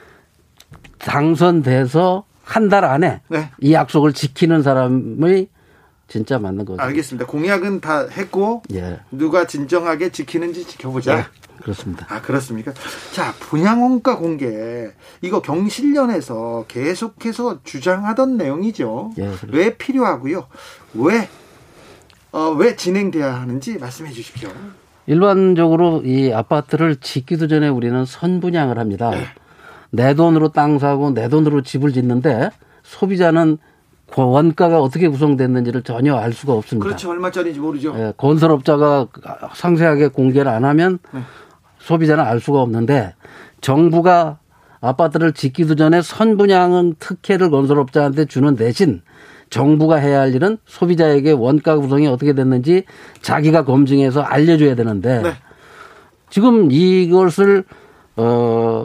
[0.99, 3.51] 당선돼서 한 달 안에 네.
[3.61, 5.49] 이 약속을 지키는 사람의
[6.09, 6.83] 진짜 맞는 거죠.
[6.83, 7.27] 알겠습니다.
[7.27, 9.01] 공약은 다 했고 예.
[9.11, 11.17] 누가 진정하게 지키는지 지켜보자.
[11.17, 11.25] 네.
[11.63, 12.07] 그렇습니다.
[12.11, 12.73] 아 그렇습니까?
[13.13, 14.91] 자 분양원가 공개
[15.23, 19.13] 이거 경실련에서 계속해서 주장하던 내용이죠.
[19.19, 20.47] 예, 왜 필요하고요?
[20.95, 21.29] 왜
[22.33, 24.51] 어, 왜 진행돼야 하는지 말씀해 주십시오.
[25.07, 29.11] 일반적으로 이 아파트를 짓기도 전에 우리는 선분양을 합니다.
[29.11, 29.25] 네.
[29.91, 32.51] 내 돈으로 땅 사고 내 돈으로 집을 짓는데
[32.83, 33.59] 소비자는
[34.17, 36.85] 원가가 어떻게 구성됐는지를 전혀 알 수가 없습니다.
[36.87, 37.11] 그렇죠.
[37.11, 37.95] 얼마짜리인지 모르죠.
[37.97, 39.09] 예, 건설업자가
[39.55, 41.21] 상세하게 공개를 안 하면 네.
[41.79, 43.15] 소비자는 알 수가 없는데
[43.61, 44.39] 정부가
[44.81, 49.03] 아파트를 짓기도 전에 선분양은 특혜를 건설업자한테 주는 대신
[49.51, 52.85] 정부가 해야 할 일은 소비자에게 원가 구성이 어떻게 됐는지
[53.23, 55.33] 자기가 검증해서 알려줘야 되는데 네.
[56.31, 57.65] 지금 이것을
[58.17, 58.85] 어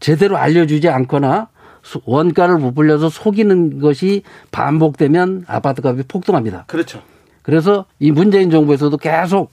[0.00, 1.59] 제대로 알려주지 않거나 소-
[2.04, 6.64] 원가를 부풀려서 속이는 것이 반복되면 아파트 값이 폭등합니다.
[6.66, 7.02] 그렇죠.
[7.42, 9.50] 그래서 이 문재인 정부에서도 계속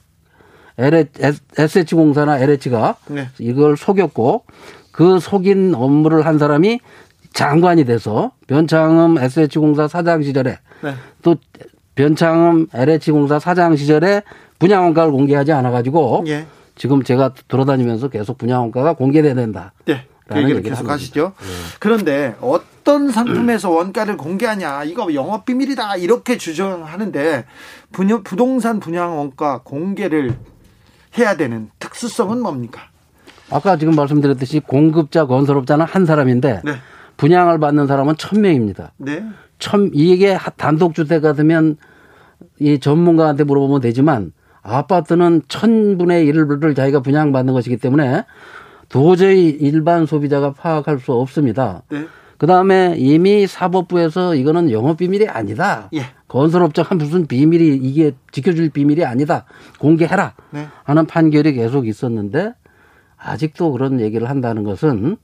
[0.78, 3.28] SH공사나 LH가 네.
[3.38, 4.44] 이걸 속였고
[4.92, 6.80] 그 속인 업무를 한 사람이
[7.32, 10.94] 장관이 돼서 변창흠 SH공사 사장 시절에 네.
[11.22, 11.36] 또
[11.94, 14.22] 변창흠 LH공사 사장 시절에
[14.58, 16.46] 분양 원가를 공개하지 않아 가지고 예.
[16.76, 19.72] 지금 제가 돌아다니면서 계속 분양 원가가 공개돼야 된다.
[19.84, 20.06] 네.
[20.28, 21.32] 그 얘기를 계속 하시죠.
[21.80, 27.46] 그런데 어떤 상품에서 원가를 공개하냐, 이거 영업 비밀이다 이렇게 주장하는데
[28.22, 30.36] 부동산 분양 원가 공개를
[31.16, 32.82] 해야 되는 특수성은 뭡니까?
[33.50, 36.72] 아까 지금 말씀드렸듯이 공급자 건설업자는 한 사람인데 네,
[37.16, 38.92] 분양을 받는 사람은 천 명입니다.
[38.98, 39.24] 네,
[39.58, 41.78] 참 이게 단독 주택 같으면
[42.60, 48.24] 이 전문가한테 물어보면 되지만 아파트는 천분의 일을 자기가 분양받는 것이기 때문에
[48.88, 51.82] 도저히 일반 소비자가 파악할 수 없습니다.
[51.90, 52.06] 네,
[52.38, 55.90] 그 다음에 이미 사법부에서 이거는 영업비밀이 아니다.
[55.94, 56.02] 예.
[56.28, 59.44] 건설업자가 무슨 비밀이 이게 지켜줄 비밀이 아니다.
[59.78, 60.34] 공개해라.
[60.50, 60.66] 네.
[60.84, 62.52] 하는 판결이 계속 있었는데
[63.16, 65.16] 아직도 그런 얘기를 한다는 것은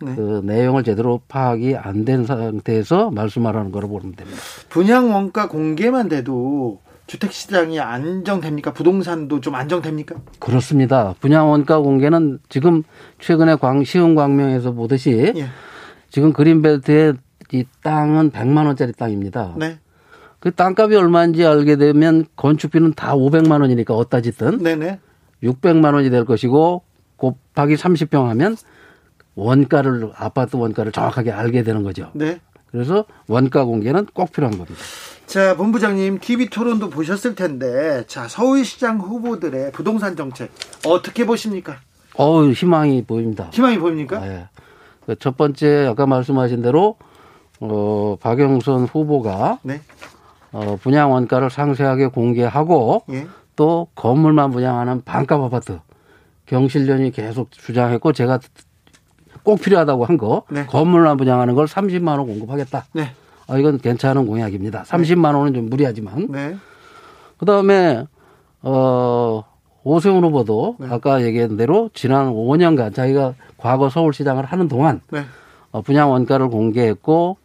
[0.00, 0.14] 네.
[0.16, 4.40] 그 내용을 제대로 파악이 안 된 상태에서 말씀하라는 거로 보면 됩니다.
[4.68, 8.72] 분양 원가 공개만 돼도 주택 시장이 안정됩니까?
[8.72, 10.16] 부동산도 좀 안정됩니까?
[10.38, 11.14] 그렇습니다.
[11.20, 12.82] 분양 원가 공개는 지금
[13.18, 15.46] 최근에 광 시흥 광명에서 보듯이 예,
[16.10, 17.14] 지금 그린벨트의
[17.52, 19.54] 이 땅은 100만 원짜리 땅입니다.
[19.58, 19.78] 네,
[20.38, 24.98] 그 땅값이 얼마인지 알게 되면 건축비는 다 500만 원이니까 어디다 짓든 네, 네,
[25.42, 26.82] 600만 원이 될 것이고
[27.16, 28.56] 곱하기 30평 하면
[29.34, 32.10] 원가를 아파트 원가를 정확하게 알게 되는 거죠.
[32.14, 32.40] 네.
[32.70, 34.80] 그래서 원가 공개는 꼭 필요한 겁니다.
[35.32, 40.50] 자, 본부장님 TV 토론도 보셨을 텐데, 자 서울시장 후보들의 부동산 정책
[40.86, 41.76] 어떻게 보십니까?
[42.16, 43.48] 어우 희망이 보입니다.
[43.50, 44.26] 희망이 보입니까?
[44.26, 44.48] 예.
[45.06, 46.96] 그첫 번째 아까 말씀하신 대로
[47.60, 49.80] 어 박영선 후보가 네,
[50.52, 55.78] 어 분양 원가를 상세하게 공개하고 예, 또 건물만 분양하는 반값 아파트
[56.44, 58.38] 경실련이 계속 주장했고 제가
[59.44, 60.66] 꼭 필요하다고 한 거 네.
[60.66, 62.84] 건물만 분양하는 걸 30만 원 공급하겠다.
[62.92, 63.12] 네,
[63.52, 64.84] 아 이건 괜찮은 공약입니다.
[64.84, 66.56] 30만 원은 좀 무리하지만 네,
[67.36, 68.06] 그 다음에
[68.62, 69.44] 어
[69.84, 70.86] 오세훈 후보도 네.
[70.90, 75.24] 아까 얘기한 대로 지난 5년간 자기가 과거 서울시장을 하는 동안 네,
[75.70, 77.36] 어, 분양 원가를 공개했고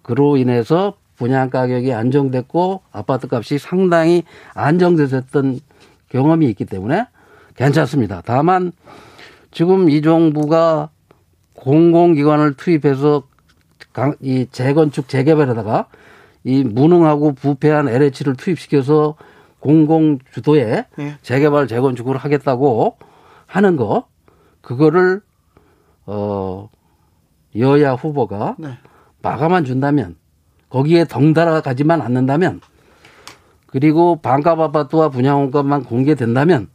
[0.00, 4.22] 그로 인해서 분양 가격이 안정됐고 아파트 값이 상당히
[4.54, 5.60] 안정됐었던
[6.08, 7.06] 경험이 있기 때문에
[7.56, 8.22] 괜찮습니다.
[8.24, 8.72] 다만
[9.50, 10.88] 지금 이 정부가
[11.52, 13.24] 공공기관을 투입해서
[13.92, 15.86] 강- 이 재건축 재개발에다가
[16.44, 19.14] 이 무능하고 부패한 LH를 투입시켜서
[19.60, 21.16] 공공 주도의 예.
[21.22, 22.96] 재개발 재건축을 하겠다고
[23.46, 24.06] 하는 거
[24.60, 25.20] 그거를
[26.06, 26.68] 어
[27.56, 28.78] 여야 후보가 네.
[29.20, 30.16] 막아만 준다면
[30.68, 32.60] 거기에 덩달아 가지만 않는다면
[33.66, 36.68] 그리고 반값 아파트와 분양원가만 공개된다면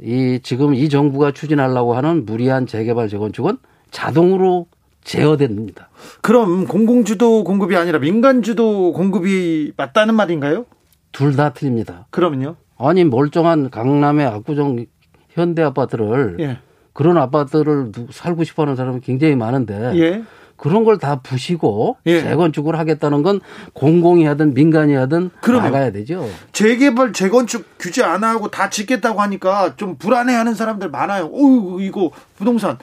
[0.00, 3.58] 이 지금 이 정부가 추진하려고 하는 무리한 재개발 재건축은
[3.90, 4.66] 자동으로
[5.08, 5.88] 제어됩니다.
[6.22, 10.66] 그럼 공공주도 공급이 아니라 민간주도 공급이 맞다는 말인가요?
[11.12, 12.06] 둘 다 틀립니다.
[12.10, 12.56] 그러면요?
[12.78, 14.84] 아니 멀쩡한 강남의 압구정
[15.30, 16.58] 현대 아파트를 예,
[16.92, 20.22] 그런 아파트를 누- 살고 싶어하는 사람이 굉장히 많은데 예,
[20.58, 22.20] 그런 걸 다 부시고 예.
[22.20, 23.40] 재건축을 하겠다는 건
[23.72, 25.30] 공공이 하든 민간이 하든.
[25.62, 26.28] 나가야 되죠.
[26.52, 31.26] 재개발 재건축 규제 안 하고 다 짓겠다고 하니까 좀 불안해하는 사람들 많아요.
[31.32, 32.76] 어 이거 부동산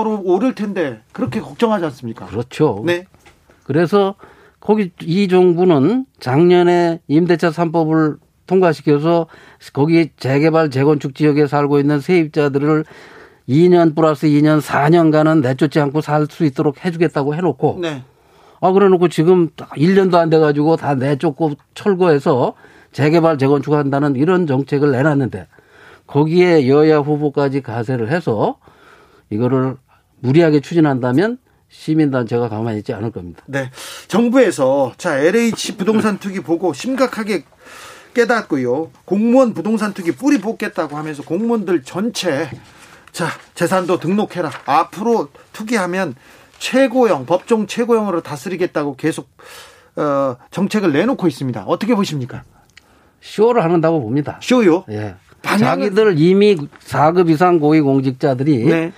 [0.00, 2.26] 오르- 오를 텐데 그렇게 걱정하지 않습니까?
[2.26, 2.82] 그렇죠.
[2.86, 3.06] 네,
[3.64, 4.14] 그래서
[4.60, 9.26] 거기 이 정부는 작년에 임대차 3법을 통과시켜서
[9.72, 12.84] 거기 재개발 재건축 지역에 살고 있는 세입자들을
[13.48, 18.02] 2년 플러스 2년 4년간은 내쫓지 않고 살 수 있도록 해주겠다고 해놓고 네,
[18.60, 22.54] 아 그래놓고 지금 1년도 안 돼가지고 다 내쫓고 철거해서
[22.92, 25.46] 재개발 재건축한다는 이런 정책을 내놨는데
[26.06, 28.56] 거기에 여야 후보까지 가세를 해서
[29.30, 29.76] 이거를
[30.20, 33.42] 무리하게 추진한다면 시민단체가 가만히 있지 않을 겁니다.
[33.46, 33.70] 네.
[34.06, 37.44] 정부에서 자 LH 부동산 투기 보고 심각하게
[38.14, 38.90] 깨닫고요.
[39.04, 42.48] 공무원 부동산 투기 뿌리 뽑겠다고 하면서 공무원들 전체
[43.14, 44.50] 자 재산도 등록해라.
[44.66, 46.16] 앞으로 투기하면
[46.58, 49.28] 최고형 법정 최고형으로 다스리겠다고 계속
[49.94, 51.62] 어, 정책을 내놓고 있습니다.
[51.68, 52.42] 어떻게 보십니까?
[53.20, 54.38] 쇼를 한다고 봅니다.
[54.42, 54.84] 쇼요?
[54.90, 55.14] 예.
[55.42, 58.92] 방향은- 자기들 이미 4급 이상 고위 공직자들이 네.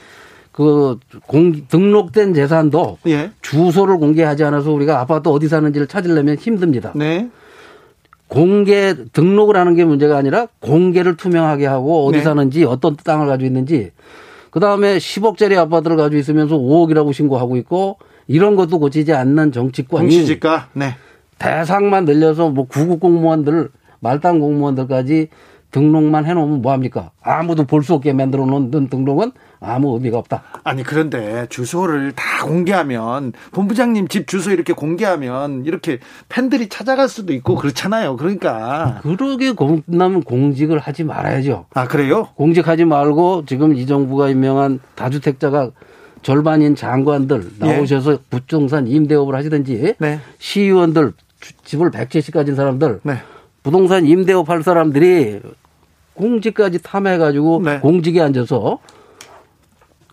[0.50, 3.32] 그 공, 등록된 재산도 예.
[3.42, 6.92] 주소를 공개하지 않아서 우리가 아파트 어디 사는지를 찾으려면 힘듭니다.
[6.94, 7.28] 네.
[8.28, 12.24] 공개 등록을 하는 게 문제가 아니라 공개를 투명하게 하고 어디 네.
[12.24, 13.92] 사는지 어떤 땅을 가지고 있는지
[14.50, 20.68] 그 다음에 10억짜리 아파트를 가지고 있으면서 5억이라고 신고하고 있고 이런 것도 고치지 않는 정치권이 공시지가.
[20.72, 20.96] 네.
[21.38, 23.68] 대상만 늘려서 뭐 구급 공무원들
[24.00, 25.28] 말단 공무원들까지
[25.80, 27.10] 등록만 해놓으면 뭐합니까?
[27.22, 30.42] 아무도 볼 수 없게 만들어 놓은 등록은 아무 의미가 없다.
[30.64, 37.54] 아니 그런데 주소를 다 공개하면 본부장님 집 주소 이렇게 공개하면 이렇게 팬들이 찾아갈 수도 있고
[37.56, 38.16] 그렇잖아요.
[38.16, 41.66] 그러니까 그러게 공나면 공직을 하지 말아야죠.
[41.74, 42.28] 아 그래요?
[42.36, 45.70] 공직하지 말고 지금 이 정부가 임명한 다주택자가
[46.22, 50.20] 절반인 장관들 나오셔서 부동산 임대업을 하시든지 네.
[50.38, 53.18] 시의원들 주- 집을 100채씩 가진 사람들 네.
[53.62, 55.40] 부동산 임대업 할 사람들이
[56.16, 57.78] 공직까지 탐해가지고 네.
[57.80, 58.78] 공직에 앉아서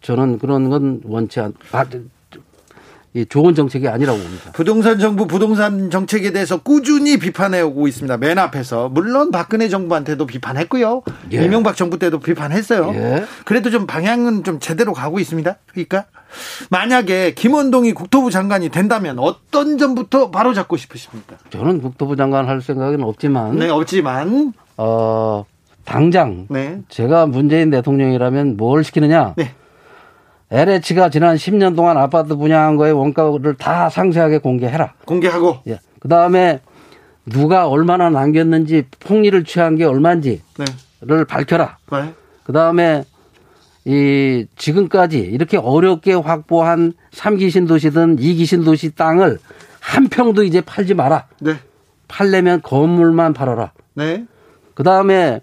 [0.01, 1.85] 저는 그런 건 원치 않, 아,
[3.15, 4.51] 이 좋은 정책이 아니라고 봅니다.
[4.53, 8.17] 부동산 정부 부동산 정책에 대해서 꾸준히 비판해 오고 있습니다.
[8.17, 11.03] 맨 앞에서 물론 박근혜 정부한테도 비판했고요.
[11.31, 11.45] 예.
[11.45, 12.91] 이명박 정부 때도 비판했어요.
[12.95, 13.25] 예.
[13.45, 15.55] 그래도 좀 방향은 좀 제대로 가고 있습니다.
[15.67, 16.05] 그러니까
[16.71, 21.35] 만약에 김원동이 국토부 장관이 된다면 어떤 점부터 바로 잡고 싶으십니까?
[21.51, 25.45] 저는 국토부 장관 할 생각은 없지만, 네, 없지만 어,
[25.85, 26.81] 당장 네.
[26.89, 29.33] 제가 문재인 대통령이라면 뭘 시키느냐?
[29.37, 29.51] 네.
[30.51, 34.93] LH가 지난 10년 동안 아파트 분양한 거의 원가를 다 상세하게 공개해라.
[35.05, 35.79] 공개하고 예.
[35.99, 36.59] 그 다음에
[37.25, 41.23] 누가 얼마나 남겼는지 폭리를 취한 게 얼마인지를 네.
[41.27, 41.77] 밝혀라.
[41.91, 42.13] 네.
[42.43, 43.03] 그 다음에
[43.85, 49.39] 이 지금까지 이렇게 어렵게 확보한 3기 신도시든 2기 신도시 땅을
[49.79, 51.27] 한 평도 이제 팔지 마라.
[51.39, 51.55] 네.
[52.07, 53.71] 팔려면 건물만 팔아라.
[53.95, 54.25] 네.
[54.73, 55.41] 그 다음에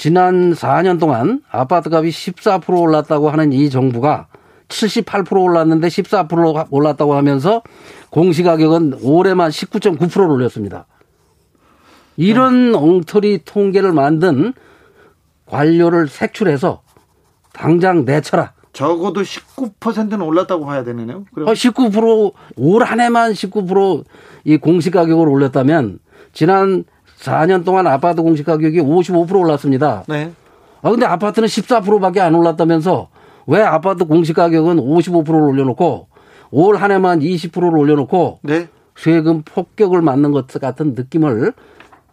[0.00, 4.28] 지난 4년 동안 아파트 값이 14% 올랐다고 하는 이 정부가
[4.68, 7.62] 78% 올랐는데 14% 올랐다고 하면서
[8.08, 10.86] 공시가격은 올해만 19.9%를 올렸습니다.
[12.16, 14.54] 이런 엉터리 통계를 만든
[15.44, 16.80] 관료를 색출해서
[17.52, 18.54] 당장 내쳐라.
[18.72, 21.26] 적어도 19%는 올랐다고 봐야 되네요.
[21.34, 25.98] 그럼 어, 19%올 한 해만 19%이 공시 가격을 올렸다면
[26.32, 26.84] 지난
[27.20, 30.04] 4년 동안 아파트 공시 가격이 55% 올랐습니다.
[30.08, 30.32] 네.
[30.82, 33.08] 아 근데 아파트는 14%밖에 안 올랐다면서
[33.46, 36.08] 왜 아파트 공시 가격은 55%를 올려놓고
[36.52, 38.68] 올 한 해만 20%를 올려놓고 네.
[38.96, 41.52] 세금 폭격을 맞는 것 같은 느낌을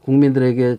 [0.03, 0.77] 국민들에게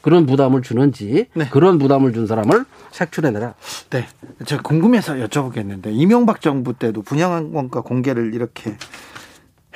[0.00, 1.48] 그런 부담을 주는지 네.
[1.50, 3.54] 그런 부담을 준 사람을 색출해내라.
[3.90, 4.06] 네.
[4.44, 8.76] 제가 궁금해서 여쭤보겠는데 이명박 정부 때도 분양 원가 공개를 이렇게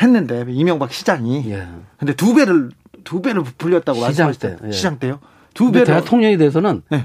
[0.00, 1.66] 했는데 이명박 시장이 예.
[1.98, 2.70] 근데 두 배를
[3.04, 4.56] 두 배를 불렸다고 시장 말씀하셨어요.
[4.58, 4.72] 때, 예.
[4.72, 5.18] 시장 때요?
[5.54, 7.04] 두 배를 대통령에 대해서는 네.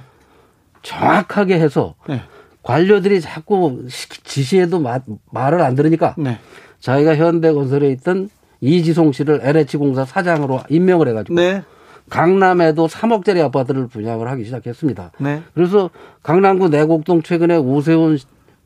[0.84, 2.22] 정확하게 해서 네.
[2.64, 5.00] 관료들이 자꾸 시- 지시해도 마-
[5.32, 6.40] 말을 안 들으니까 네.
[6.80, 8.30] 자기가 현대건설에 있던
[8.62, 11.64] 이지송 씨를 LH공사 사장으로 임명을 해가지고 네.
[12.10, 15.12] 강남에도 3억짜리 아파트를 분양을 하기 시작했습니다.
[15.20, 15.42] 네.
[15.54, 15.90] 그래서
[16.24, 18.18] 강남구 내곡동 최근에 오세훈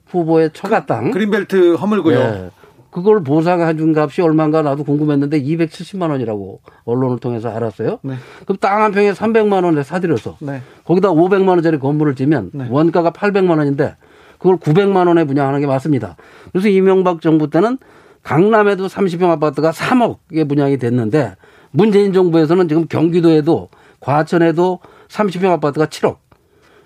[0.08, 2.52] 후보의 처가 땅 그린벨트 허물고요.
[2.92, 2.96] 예.
[2.96, 8.00] 그걸 보상해 준 값이 얼마인가 나도 궁금했는데 270만 원이라고 언론을 통해서 알았어요.
[8.04, 8.16] 네.
[8.46, 10.62] 그럼 땅 한 평에 300만 원에 사들여서 네.
[10.86, 12.68] 거기다 500만 원짜리 건물을 지면 네.
[12.70, 13.96] 원가가 800만 원인데
[14.38, 16.18] 그걸 900만 원에 분양하는 게 맞습니다.
[16.52, 17.78] 그래서 이명박 정부 때는
[18.24, 21.36] 강남에도 30평 아파트가 3억에 분양이 됐는데
[21.72, 26.18] 문재인 정부에서는 지금 경기도에도 과천에도 30평 아파트가 7억.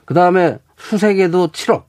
[0.06, 1.84] 그 다음에 수색에도 7억.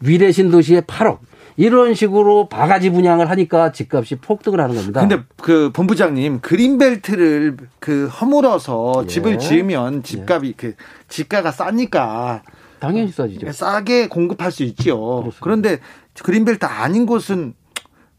[0.00, 1.18] 위례 신도시에 8억.
[1.58, 5.00] 이런 식으로 바가지 분양을 하니까 집값이 폭등을 하는 겁니다.
[5.00, 9.06] 근데 그 본부장님 그린벨트를 그 허물어서 예.
[9.08, 10.74] 집을 지으면 집값이 그
[11.08, 12.44] 집가가 싸니까
[12.78, 13.50] 당연히 싸지죠.
[13.50, 15.30] 싸게 공급할 수 있지요.
[15.40, 15.80] 그런데
[16.22, 17.54] 그린벨트 아닌 곳은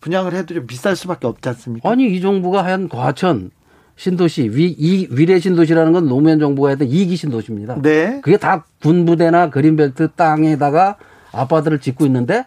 [0.01, 1.89] 분양을 해도 좀 비쌀 수밖에 없지 않습니까?
[1.89, 3.51] 아니 이 정부가 한 과천
[3.95, 7.81] 신도시 위, 이, 위례 신도시라는 건 노무현 정부가 했던 이기 신도시입니다.
[7.81, 8.19] 네.
[8.21, 10.97] 그게 다 군부대나 그린벨트 땅에다가
[11.31, 12.45] 아파트를 짓고 있는데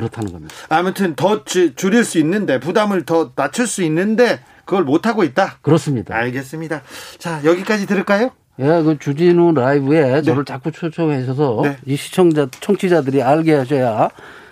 [0.00, 0.54] 그렇다는 겁니다.
[0.68, 5.58] 아무튼 더 주- 줄일 수 있는데 부담을 더 낮출 수 있는데 그걸 못 하고 있다.
[5.62, 6.14] 그렇습니다.
[6.16, 6.82] 알겠습니다.
[7.18, 8.30] 자 여기까지 들을까요?
[8.58, 11.78] 예, 그 주진우 라이브에 저를 자꾸 초청하셔서 네.
[11.86, 14.10] 이 시청자, 청취자들이 알게 하셔야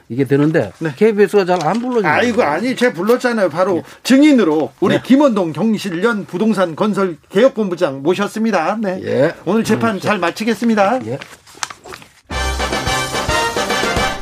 [0.08, 0.90] 이게 되는데 네.
[0.96, 2.10] KBS가 잘 안 불러줘요.
[2.10, 3.50] 아이고 아니 제가 불렀잖아요.
[3.50, 5.02] 바로 증인으로 우리 네.
[5.04, 8.78] 김원동 경실련 부동산 건설 개혁본부장 모셨습니다.
[8.80, 9.00] 네.
[9.04, 9.34] 예.
[9.44, 11.04] 오늘 재판 잘 마치겠습니다.
[11.06, 11.18] 예.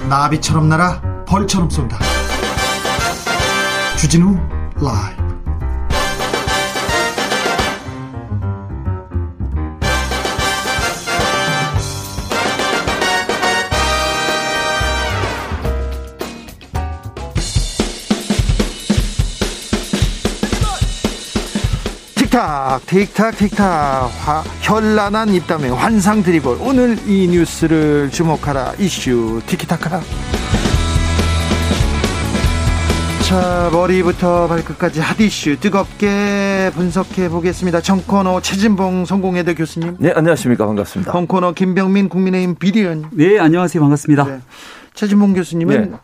[0.09, 1.99] 나비처럼 날아 벌처럼 쏜다.
[3.99, 4.37] 주진우
[4.77, 5.27] 라이브.
[22.15, 23.65] 틱탁 틱탁 틱탁
[24.25, 30.03] 화, 현란한 입담에 환상 드리블 오늘 이 뉴스를 주목하라 이슈 티키타카라
[33.27, 41.51] 자 머리부터 발끝까지 핫이슈 뜨겁게 분석해 보겠습니다 청코너 최진봉 성공회대 교수님 네 안녕하십니까 반갑습니다 홍코너
[41.53, 44.41] 김병민 국민의힘 비리원 네 안녕하세요 반갑습니다 네.
[44.95, 45.99] 최진봉 교수님은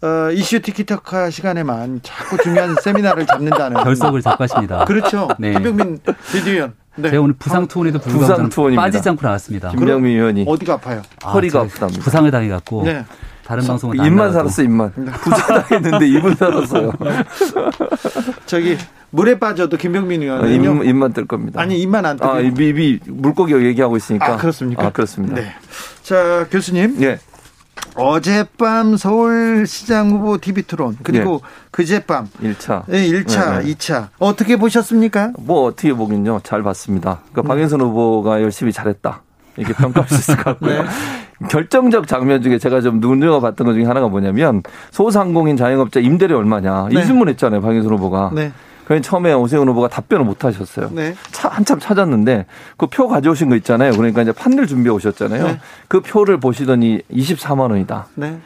[0.00, 0.08] 네.
[0.08, 4.84] 어, 이슈 티키타카 시간에만 자꾸 중요한 세미나를 잡는다는 결석을 자꾸 하십니다.
[4.84, 5.28] 그렇죠.
[5.38, 5.52] 네.
[5.54, 5.98] 김병민
[6.30, 6.74] 비디위원.
[6.96, 7.08] 네.
[7.10, 8.82] 제가 오늘 부상 투혼에도 불구하고 부상 투혼입니다.
[8.82, 9.70] 빠지지 않고 나왔습니다.
[9.70, 11.00] 김병민 의원이 어디가 아파요?
[11.22, 12.02] 아, 허리가 아프답니다.
[12.02, 13.04] 부상을 당해갖고 네.
[13.44, 15.12] 다른 방송은 입만 살았어 입만 네.
[15.12, 16.92] 부상당했는데 입은 살았어요.
[18.46, 18.76] 저기
[19.10, 21.60] 물에 빠져도 김병민 의원은 어, 입, 입만 뜰 겁니다.
[21.60, 24.34] 아니 입만 안 뜨고 아, 입이 물고기 얘기하고 있으니까.
[24.34, 24.86] 아, 그렇습니까?
[24.86, 25.36] 아, 그렇습니다.
[25.36, 25.52] 네.
[26.02, 26.98] 자 교수님.
[26.98, 27.18] 네.
[27.96, 31.48] 어젯밤 서울시장 후보 TV 토론 그리고 네.
[31.70, 33.74] 그젯밤 1차, 네, 1차, 네, 네.
[33.74, 35.32] 2차 어떻게 보셨습니까?
[35.38, 37.20] 뭐 어떻게 보긴요 잘 봤습니다.
[37.32, 37.48] 그러니까 음.
[37.48, 39.22] 박영선 후보가 열심히 잘했다
[39.56, 40.82] 이렇게 평가할 수 있을 것 같고요.
[40.82, 40.88] 네.
[41.48, 46.94] 결정적 장면 중에 제가 좀 눈여겨봤던 것 중에 하나가 뭐냐면 소상공인 자영업자 임대료 얼마냐 이
[46.94, 47.04] 네.
[47.04, 48.30] 질문했잖아요 박영선 후보가.
[48.34, 48.52] 네.
[48.84, 50.90] 그래 처음에 오세훈 후보가 답변을 못 하셨어요.
[50.92, 51.14] 네.
[51.32, 52.44] 차, 한참 찾았는데
[52.76, 53.92] 그 표 가져오신 거 있잖아요.
[53.92, 55.44] 그러니까 이제 판넬 준비해 오셨잖아요.
[55.46, 55.58] 네.
[55.88, 58.06] 그 표를 보시더니 24만 원이다.
[58.14, 58.38] 네.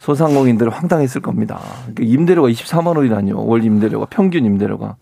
[0.00, 1.60] 소상공인들 황당했을 겁니다.
[1.94, 3.38] 그 임대료가 24만 원이라니요.
[3.44, 4.96] 월 임대료가 평균 임대료가.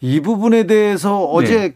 [0.00, 1.74] 이 부분에 대해서 어제 네.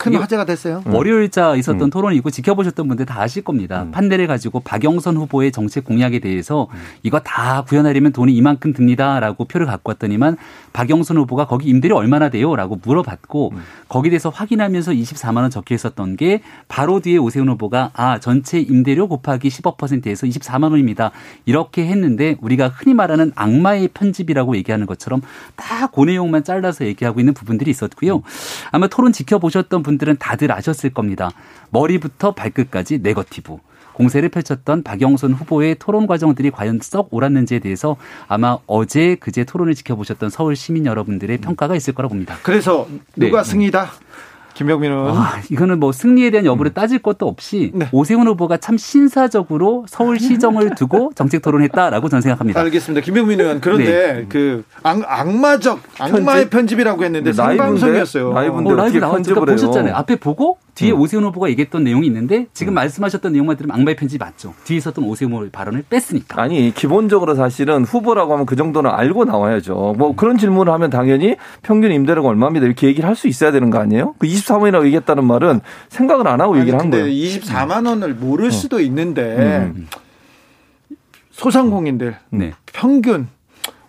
[0.00, 0.82] 큰 화제가 됐어요.
[0.86, 0.94] 음.
[0.94, 1.90] 월요일자 있었던 음.
[1.90, 3.82] 토론이고 지켜보셨던 분들 다 아실 겁니다.
[3.82, 3.90] 음.
[3.90, 6.78] 판넬을 가지고 박영선 후보의 정책 공약에 대해서 음.
[7.02, 10.38] 이거 다 구현하려면 돈이 이만큼 듭니다라고 표를 갖고 왔더니만
[10.72, 13.62] 박영선 후보가 거기 임대료 얼마나 돼요라고 물어봤고 음.
[13.88, 19.06] 거기에 대해서 확인하면서 24만 원 적혀 있었던 게 바로 뒤에 오세훈 후보가 아 전체 임대료
[19.06, 21.10] 곱하기 15%에서 24만 원입니다.
[21.44, 25.20] 이렇게 했는데 우리가 흔히 말하는 악마의 편집이라고 얘기하는 것처럼
[25.56, 28.16] 다그 내용만 잘라서 얘기하고 있는 부분들이 있었고요.
[28.16, 28.22] 음.
[28.72, 31.30] 아마 토론 지켜보셨던 분 들은 다들 아셨을 겁니다.
[31.70, 33.58] 머리부터 발끝까지 네거티브.
[33.92, 37.96] 공세를 펼쳤던 박영선 후보의 토론 과정들이 과연 썩 옳았는지에 대해서
[38.28, 42.38] 아마 어제 그제 토론을 지켜보셨던 서울 시민 여러분들의 평가가 있을 거라 봅니다.
[42.42, 43.50] 그래서 누가 네.
[43.50, 43.90] 승이다?
[44.64, 46.74] 김병민은 아, 이거는 뭐 승리에 대한 여부를 음.
[46.74, 47.88] 따질 것도 없이 네.
[47.92, 52.60] 오세훈 후보가 참 신사적으로 서울 시정을 두고 정책 토론했다라고 저는 생각합니다.
[52.60, 53.02] 알겠습니다.
[53.02, 54.26] 김병민 의원 그런데 네.
[54.28, 56.80] 그 악, 악마적 악마의 편집?
[56.80, 58.32] 이라고 했는데 생방송이었어요.
[58.32, 59.34] 라이브인데 어, 라이브 나왔죠.
[59.34, 59.94] 그러니까 보셨잖아요.
[59.96, 61.00] 앞에 보고 뒤에 음.
[61.00, 62.74] 오세훈 후보가 얘기했던 내용이 있는데 지금 음.
[62.74, 64.54] 말씀하셨던 내용만 들으면 악마의 편집 맞죠.
[64.64, 66.40] 뒤에 있었던 오세훈 후보의 발언을 뺐으니까.
[66.40, 69.94] 아니 기본적으로 사실은 후보라고 하면 그 정도는 알고 나와야죠.
[69.98, 70.16] 뭐 음.
[70.16, 74.14] 그런 질문을 하면 당연히 평균 임대료가 얼마입니다 이렇게 얘기를 할 수 있어야 되는 거 아니에요?
[74.18, 77.06] 그 24 만이라고 얘기했다는 말은 생각을 안 하고 아니, 얘기를 한 거예요.
[77.06, 78.50] 24만 원을 모를 어.
[78.50, 79.86] 수도 있는데 음.
[81.30, 82.52] 소상공인들 네.
[82.66, 83.28] 평균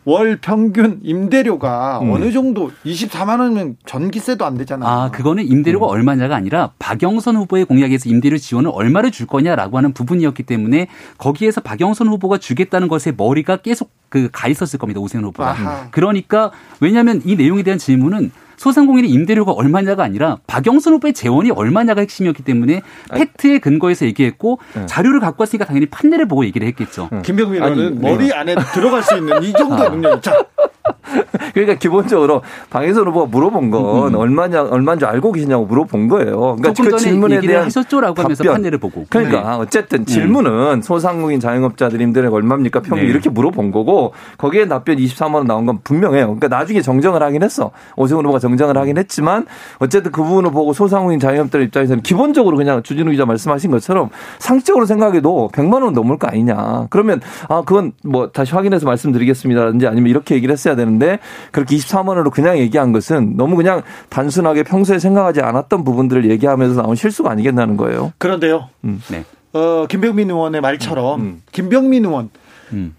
[0.04, 2.12] 월 평균 임대료가 음.
[2.12, 4.90] 어느 정도 24만 원이면 전기세도 안 되잖아요.
[4.90, 5.92] 아, 그거는 임대료가 음.
[5.92, 10.88] 얼마냐가 아니라 박영선 후보의 공약에서 임대료 지원을 얼마를 줄 거냐라고 하는 부분이었기 때문에
[11.20, 15.00] 거기에서 박영선 후보가 주겠다는 것에 머리가 계속 그 가 있었을 겁니다.
[15.00, 15.52] 오세훈 후보가.
[15.52, 15.88] 아하.
[15.92, 18.32] 그러니까 왜냐하면 이 내용에 대한 질문은
[18.62, 24.86] 소상공인의 임대료가 얼마냐가 아니라 박영선 후보의 재원이 얼마냐가 핵심이었기 때문에 팩트에 근거해서 얘기했고 네.
[24.86, 27.10] 자료를 갖고 왔으니까 당연히 판례를 보고 얘기를 했겠죠.
[27.12, 27.24] 네.
[27.24, 28.34] 김병민 의원은 머리 네.
[28.34, 29.90] 안에 들어갈 수 있는 이 정도 아.
[29.90, 30.22] 능력.
[30.22, 30.46] 자,
[31.54, 34.16] 그러니까 기본적으로 방해선 후보가 물어본 건 음.
[34.16, 36.56] 얼마냐 얼마인 줄 알고 계시냐고 물어본 거예요.
[36.58, 39.08] 그러니까 그 질문에 대한 하셨죠라고 하면서 판례를 보고.
[39.10, 39.48] 그러니까 네.
[39.58, 43.10] 어쨌든 질문은 소상공인 자영업자들 임대료가 얼마입니까 평균 네.
[43.12, 46.26] 이렇게 물어본 거고 거기에 답변 24만 원 나온 건 분명해요.
[46.26, 47.72] 그러니까 나중에 정정을 하긴 했어.
[47.96, 49.46] 오세훈 후보가 정 정을 하긴 했지만
[49.80, 55.50] 어쨌든 그 부분을 보고 소상공인 자영업자들 입장에서는 기본적으로 그냥 주진우 기자 말씀하신 것처럼 상식적으로 생각해도
[55.54, 56.88] 100만 원 넘을 거 아니냐.
[56.90, 61.20] 그러면 아 그건 뭐 다시 확인해서 말씀드리겠습니다라든지 아니면 이렇게 얘기를 했어야 되는데
[61.52, 66.96] 그렇게 24만 원으로 그냥 얘기한 것은 너무 그냥 단순하게 평소에 생각하지 않았던 부분들을 얘기하면서 나온
[66.96, 68.14] 실수가 아니겠다는 거예요.
[68.18, 68.70] 그런데요.
[68.84, 69.02] 음.
[69.10, 69.24] 네.
[69.54, 71.26] 어, 김병민 의원의 말처럼 음.
[71.26, 71.42] 음.
[71.52, 72.30] 김병민 의원
[72.74, 72.96] 음.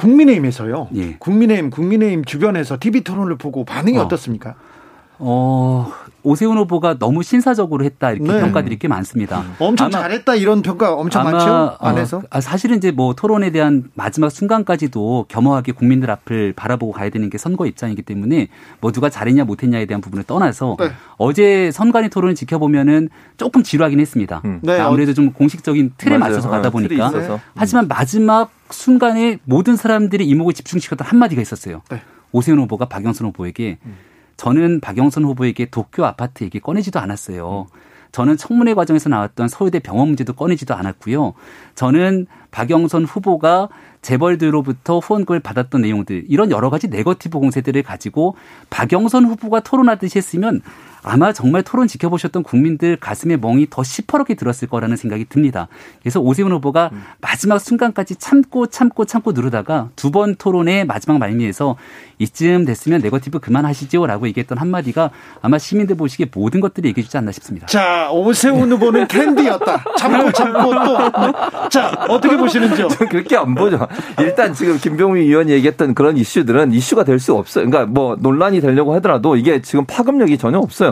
[0.00, 0.88] 국민의힘에서요.
[0.94, 1.16] 예.
[1.18, 4.08] 국민의힘 국민의힘 주변에서 TV 토론을 보고 반응이 어.
[4.08, 4.54] 떻습니까
[5.18, 5.92] 어,
[6.22, 8.40] 오세훈 후보가 너무 신사적으로 했다 이렇게 네.
[8.40, 9.44] 평가들이 꽤 많습니다.
[9.58, 12.22] 엄청 잘했다 이런 평가 엄청 많죠 안에서.
[12.30, 17.38] 어, 사실은 이제 뭐 토론에 대한 마지막 순간까지도 겸허하게 국민들 앞을 바라보고 가야 되는 게
[17.38, 18.48] 선거 입장이기 때문에
[18.80, 20.90] 뭐 누가 잘했냐 못했냐에 대한 부분을 떠나서 네.
[21.16, 24.42] 어제 선관위 토론을 지켜보면은 조금 지루하긴 했습니다.
[24.44, 24.60] 음.
[24.62, 24.78] 네.
[24.78, 26.34] 아무래도 좀 공식적인 틀에 맞아요.
[26.34, 27.12] 맞춰서 가다 어, 보니까.
[27.54, 31.82] 하지만 마지막 순간에 모든 사람들이 이목을 집중시켰던 한마디가 있었어요.
[31.90, 32.00] 네.
[32.32, 33.96] 오세훈 후보가 박영선 후보에게 음.
[34.40, 37.66] 저는 박영선 후보에게 도쿄 아파트 얘기 꺼내지도 않았어요.
[38.10, 41.34] 저는 청문회 과정에서 나왔던 서울대 병원 문제도 꺼내지도 않았고요.
[41.74, 43.68] 저는 박영선 후보가
[44.00, 48.34] 재벌들로부터 후원금을 받았던 내용들 이런 여러 가지 네거티브 공세들을 가지고
[48.70, 50.62] 박영선 후보가 토론하듯이 했으면
[51.02, 55.68] 아마 정말 토론 지켜보셨던 국민들 가슴에 멍이 더 시퍼렇게 들었을 거라는 생각이 듭니다.
[56.02, 57.02] 그래서 오세훈 후보가 음.
[57.20, 61.76] 마지막 순간까지 참고 참고 참고 누르다가 두 번 토론의 마지막 말미에서
[62.18, 67.66] 이쯤 됐으면 네거티브 그만하시죠라고 얘기했던 한마디가 아마 시민들 보시기에 모든 것들이 얘기해 주지 않나 싶습니다.
[67.68, 69.84] 자, 오세훈 후보는 캔디였다.
[69.96, 71.68] 참고 참고 또.
[71.70, 72.88] 자, 어떻게 보시는지요?
[73.08, 73.86] 그렇게 안 보죠.
[74.18, 77.66] 일단 지금 김병민 의원이 얘기했던 그런 이슈들은 이슈가 될 수 없어요.
[77.68, 80.89] 그러니까 뭐 논란이 되려고 하더라도 이게 지금 파급력이 전혀 없어요.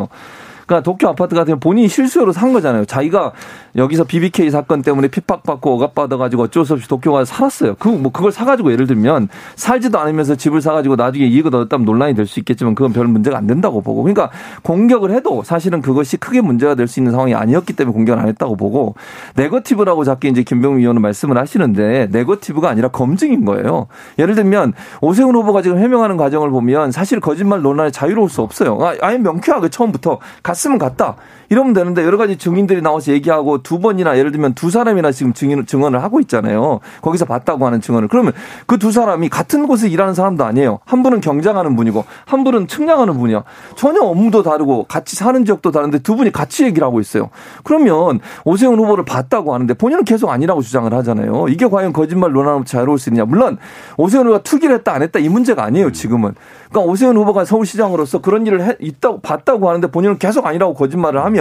[0.66, 2.84] 그러니까 도쿄 아파트 같은 경우 본인이 실수로 산 거잖아요.
[2.84, 3.32] 자기가
[3.78, 7.76] 여기서 BBK 사건 때문에 핍박받고 억압받아가지고 어쩔 수 없이 도쿄 가서 살았어요.
[7.78, 12.26] 그, 뭐, 그걸 사가지고 예를 들면 살지도 않으면서 집을 사가지고 나중에 이익을 얻었다면 논란이 될
[12.26, 14.02] 수 있겠지만 그건 별 문제가 안 된다고 보고.
[14.02, 14.30] 그러니까
[14.62, 18.56] 공격을 해도 사실은 그것이 크게 문제가 될 수 있는 상황이 아니었기 때문에 공격을 안 했다고
[18.56, 18.94] 보고
[19.36, 23.86] 네거티브라고 자꾸 이제 김병민 의원은 말씀을 하시는데 네거티브가 아니라 검증인 거예요.
[24.18, 28.78] 예를 들면 오세훈 후보가 지금 해명하는 과정을 보면 사실 거짓말 논란에 자유로울 수 없어요.
[28.80, 31.16] 아, 아예 명쾌하게 처음부터 갔으면 갔다.
[31.50, 35.66] 이러면 되는데 여러 가지 증인들이 나와서 얘기하고 두 번이나 예를 들면 두 사람이나 지금 증인,
[35.66, 36.80] 증언을 하고 있잖아요.
[37.02, 38.08] 거기서 봤다고 하는 증언을.
[38.08, 38.32] 그러면
[38.66, 40.78] 그 두 사람이 같은 곳에 일하는 사람도 아니에요.
[40.84, 43.42] 한 분은 경장하는 분이고 한 분은 측량하는 분이야.
[43.76, 47.30] 전혀 업무도 다르고 같이 사는 지역도 다른데 두 분이 같이 얘기를 하고 있어요.
[47.64, 51.46] 그러면 오세훈 후보를 봤다고 하는데 본인은 계속 아니라고 주장을 하잖아요.
[51.48, 53.24] 이게 과연 거짓말 논란으로 자유로울 수 있느냐.
[53.24, 53.58] 물론
[53.96, 55.92] 오세훈 후보가 투기를 했다 안 했다 이 문제가 아니에요.
[55.92, 56.34] 지금은.
[56.70, 61.37] 그러니까 오세훈 후보가 서울시장으로서 그런 일을 해, 있다고 봤다고 하는데 본인은 계속 아니라고 거짓말을 하면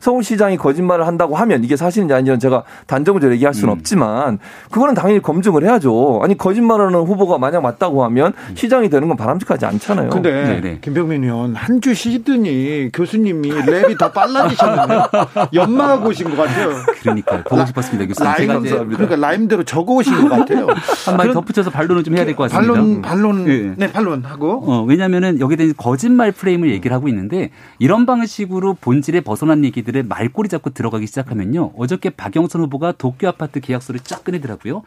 [0.00, 3.78] 서울시장이 거짓말을 한다고 하면 이게 사실인지 아닌지는 제가 단정적으로 얘기할 수는 음.
[3.78, 4.38] 없지만
[4.70, 6.20] 그거는 당연히 검증을 해야죠.
[6.22, 10.10] 아니 거짓말하는 후보가 만약 맞다고 하면 시장이 되는 건 바람직하지 않잖아요.
[10.10, 10.78] 근데 네네.
[10.80, 14.94] 김병민 의원 한 주 쉬더니 교수님이 랩이 더 빨라지셨는데
[15.52, 16.70] 연마하고 오신 것 같아요.
[17.00, 18.30] 그러니까 보고 싶었습니다 교수님.
[18.32, 20.68] 라임, 제가 이제 그러니까 라임대로 적어 오신 것 같아요.
[21.06, 22.72] 한 마디 덧붙여서 반론을 좀 해야 될 것 같습니다.
[22.72, 28.06] 반론 반론 네, 네 반론하고 어, 왜냐하면은 여기에 대한 거짓말 프레임을 얘기를 하고 있는데 이런
[28.06, 31.72] 방식으로 본질에 벗어난 얘기들을 말꼬리 잡고 들어가기 시작하면요.
[31.76, 34.82] 어저께 박영선 후보가 도쿄 아파트 계약서를 쫙 꺼내더라고요.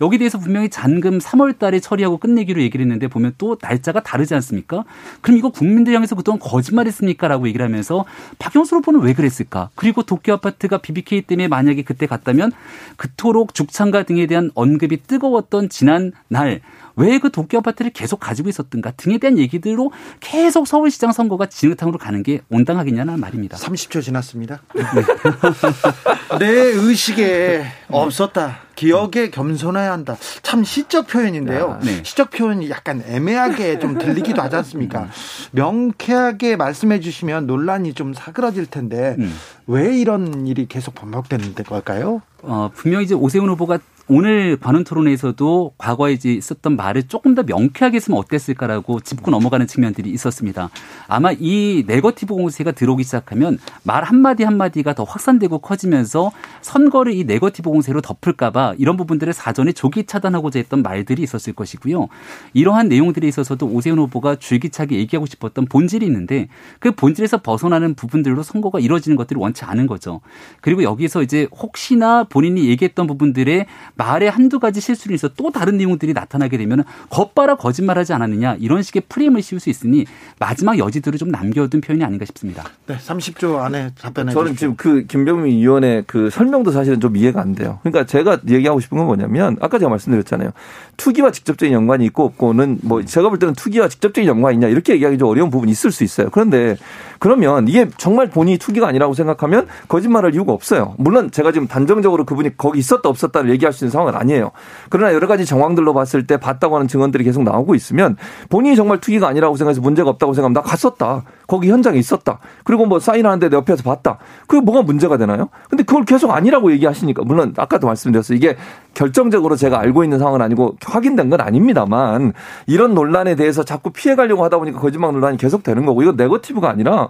[0.00, 4.84] 여기에 대해서 분명히 잔금 3월 달에 처리하고 끝내기로 얘기를 했는데 보면 또 날짜가 다르지 않습니까?
[5.20, 7.28] 그럼 이거 국민들 향해서 그동안 거짓말했습니까?
[7.28, 8.04] 라고 얘기를 하면서
[8.38, 9.70] 박영선 후보는 왜 그랬을까?
[9.74, 12.52] 그리고 도쿄 아파트가 BBK 때문에 만약에 그때 갔다면
[12.96, 16.60] 그토록 죽창가 등에 대한 언급이 뜨거웠던 지난 날
[17.00, 22.22] 왜 그 도쿄 아파트를 계속 가지고 있었던가 등에 대한 얘기들로 계속 서울시장 선거가 진흙탕으로 가는
[22.22, 23.56] 게 온당하겠냐는 말입니다.
[23.58, 24.62] 30초 지났습니다.
[26.38, 28.58] 내 의식에 없었다.
[28.74, 30.16] 기억에 겸손해야 한다.
[30.42, 31.72] 참 시적 표현인데요.
[31.72, 32.02] 아, 네.
[32.02, 35.08] 시적 표현이 약간 애매하게 좀 들리기도 하지 않습니까?
[35.52, 39.36] 명쾌하게 말씀해 주시면 논란이 좀 사그러질 텐데 음.
[39.66, 42.22] 왜 이런 일이 계속 반복되는 걸까요?
[42.42, 43.78] 어, 분명히 이제 오세훈 후보가
[44.12, 50.10] 오늘 관훈 토론에서도 과거에 이제 있었던 말을 조금 더 명쾌하게 했으면 어땠을까라고 짚고 넘어가는 측면들이
[50.10, 50.68] 있었습니다.
[51.06, 57.70] 아마 이 네거티브 공세가 들어오기 시작하면 말 한마디 한마디가 더 확산되고 커지면서 선거를 이 네거티브
[57.70, 62.08] 공세로 덮을까봐 이런 부분들을 사전에 조기 차단하고자 했던 말들이 있었을 것이고요.
[62.52, 66.48] 이러한 내용들에 있어서도 오세훈 후보가 줄기차게 얘기하고 싶었던 본질이 있는데
[66.80, 70.20] 그 본질에서 벗어나는 부분들로 선거가 이루어지는 것들을 원치 않은 거죠.
[70.60, 73.66] 그리고 여기서 이제 혹시나 본인이 얘기했던 부분들에
[74.00, 79.02] 말에 한두 가지 실수를 해서 또 다른 내용들이 나타나게 되면 겉바라 거짓말하지 않았느냐 이런 식의
[79.10, 80.06] 프레임을 씌울 수 있으니
[80.38, 82.64] 마지막 여지들을 좀 남겨둔 표현이 아닌가 싶습니다.
[82.86, 87.54] 네, 30초 안에 답변해 저는 지금 그 김병민 의원의 그 설명도 사실은 좀 이해가 안
[87.54, 87.78] 돼요.
[87.82, 90.52] 그러니까 제가 얘기하고 싶은 건 뭐냐면 아까 제가 말씀드렸잖아요.
[90.96, 95.18] 투기와 직접적인 연관이 있고 없고는 뭐 제가 볼 때는 투기와 직접적인 연관이 있냐 이렇게 얘기하기
[95.18, 96.30] 좀 어려운 부분이 있을 수 있어요.
[96.30, 96.76] 그런데
[97.18, 100.94] 그러면 이게 정말 본인이 투기가 아니라고 생각하면 거짓말할 이유가 없어요.
[100.96, 104.50] 물론 제가 지금 단정적으로 그분이 거기 있었다 없었다를 얘기할 수 있는 상황은 아니에요.
[104.88, 108.16] 그러나 여러 가지 정황들로 봤을 때 봤다고 하는 증언들이 계속 나오고 있으면
[108.48, 111.24] 본인이 정말 투기가 아니라고 생각해서 문제가 없다고 생각하면 나 갔었다.
[111.46, 112.38] 거기 현장에 있었다.
[112.64, 114.18] 그리고 뭐 사인하는데 내 옆에서 봤다.
[114.46, 115.48] 그게 뭐가 문제가 되나요?
[115.68, 118.36] 근데 그걸 계속 아니라고 얘기하시니까 물론 아까도 말씀드렸어요.
[118.36, 118.56] 이게
[118.94, 122.32] 결정적으로 제가 알고 있는 상황은 아니고 확인된 건 아닙니다만
[122.66, 127.08] 이런 논란에 대해서 자꾸 피해가려고 하다 보니까 거짓말 논란이 계속 되는 거고 이거 네거티브가 아니라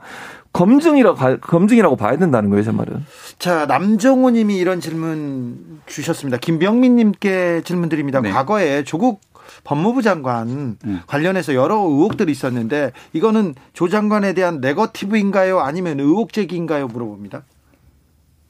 [0.53, 3.05] 검증이라고 검증이라고 봐야 된다는 거예요, 제 말은.
[3.39, 6.39] 자, 남정호 님이 이런 질문 주셨습니다.
[6.39, 8.21] 김병민 님께 질문 드립니다.
[8.21, 8.31] 네.
[8.31, 9.21] 과거에 조국
[9.65, 11.01] 법무부 장관 음.
[11.07, 15.61] 관련해서 여러 의혹들이 있었는데 이거는 조 장관에 대한 네거티브인가요?
[15.61, 16.89] 아니면 의혹 제기인가요?
[16.89, 17.43] 물어봅니다.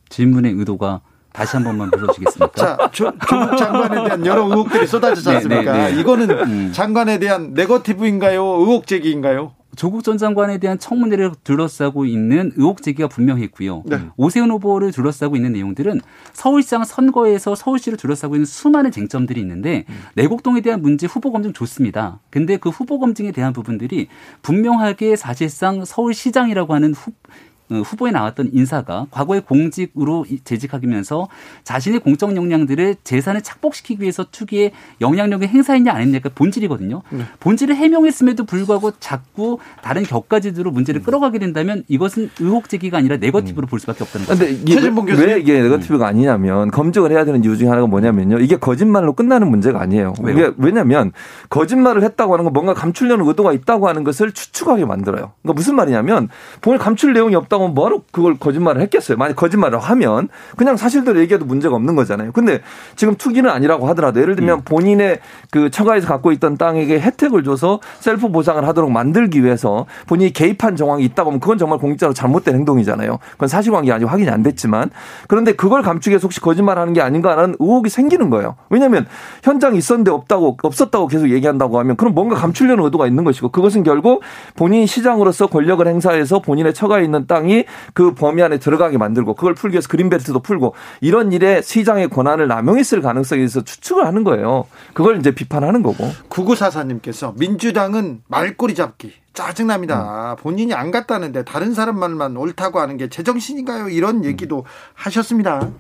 [0.09, 2.53] 질문의 의도가 다시 한 번만 불러주겠습니까?
[2.55, 5.72] 자, 조, 조국 장관에 대한 여러 의혹들이 쏟아지지 네, 않습니까?
[5.72, 6.01] 네, 네, 네.
[6.01, 6.72] 이거는 음.
[6.72, 8.42] 장관에 대한 네거티브인가요?
[8.42, 9.53] 의혹 제기인가요?
[9.77, 13.85] 조국 전 장관에 대한 청문회를 둘러싸고 있는 의혹 제기가 분명했고요.
[13.87, 14.01] 네.
[14.16, 16.01] 오세훈 후보를 둘러싸고 있는 내용들은
[16.33, 19.95] 서울시장 선거에서 서울시를 둘러싸고 있는 수많은 쟁점들이 있는데 음.
[20.14, 22.18] 내곡동에 대한 문제 후보 검증 좋습니다.
[22.31, 24.09] 근데 그 후보 검증에 대한 부분들이
[24.43, 31.29] 분명하게 사실상 서울시장이라고 하는 후, 어, 후보에 나왔던 인사가 과거에 공직으로 재직하면서
[31.64, 37.03] 자신의 공적 역량들을 재산을 착복시키기 위해서 투기에 영향력을 행사했냐 안 했냐가 본질이거든요.
[37.11, 37.25] 네.
[37.41, 43.81] 본질을 해명했음에도 불구하고 자꾸 다른 격가지대로 문제를 끌어가게 된다면 이것은 의혹 제기가 아니라 네거티브로 볼
[43.81, 44.39] 수밖에 없다는 거죠.
[44.39, 48.39] 근데 이게 왜, 왜 이게 네거티브가 아니냐면 검증을 해야 되는 이유 중에 하나가 뭐냐면요.
[48.39, 50.14] 이게 거짓말로 끝나는 문제가 아니에요.
[50.23, 50.55] 왜요?
[50.59, 51.12] 왜냐면
[51.49, 55.33] 거짓말을 했다고 하는 건 뭔가 감추려는 의도가 있다고 하는 것을 추측하게 만들어요.
[55.43, 56.29] 그러니까 무슨 말이냐면
[56.61, 59.17] 본인 감출 내용이 없다고 하면 뭐하러 그걸 거짓말을 했겠어요.
[59.19, 62.33] 만약 거짓말을 하면 그냥 사실대로 얘기해도 문제가 없는 거잖아요.
[62.33, 62.61] 근데
[62.97, 64.63] 지금 투기는 아니라고 하더라도 예를 들면 음.
[64.65, 70.77] 본인의 그 처가에서 갖고 있던 땅에게 혜택을 줘서 셀프 보상을 하도록 만들기 위해서 본인이 개입한
[70.77, 73.19] 정황이 있다고 하면 그건 정말 공직자로 잘못된 행동이잖아요.
[73.33, 74.91] 그건 사실관계 아직 확인이 안 됐지만
[75.29, 78.57] 그런데 그걸 감추기 위해서 혹시 거짓말하는 게 아닌가라는 의혹이 생기는 거예요.
[78.69, 79.07] 왜냐하면
[79.43, 84.23] 현장에 있었는데 없다고 없었다고 계속 얘기한다고 하면 그럼 뭔가 감추려는 의도가 있는 것이고 그것은 결국
[84.55, 89.55] 본인 시장으로서 권력을 행사해서 본인의 처가에 있는 땅이 시장이 그 범위 안에 들어가게 만들고 그걸
[89.55, 94.66] 풀기 위해서 그린벨트도 풀고 이런 일에 시장의 권한을 남용했을 가능성에 대해서 추측을 하는 거예요.
[94.94, 96.09] 그걸 이제 비판하는 거고.
[96.28, 100.36] 구구사사님께서 민주당은 말꼬리 잡기 짜증납니다.
[100.38, 100.42] 음.
[100.42, 103.88] 본인이 안 갔다는데 다른 사람 말만 옳다고 하는 게 제정신인가요?
[103.88, 104.64] 이런 얘기도 음.
[104.94, 105.70] 하셨습니다.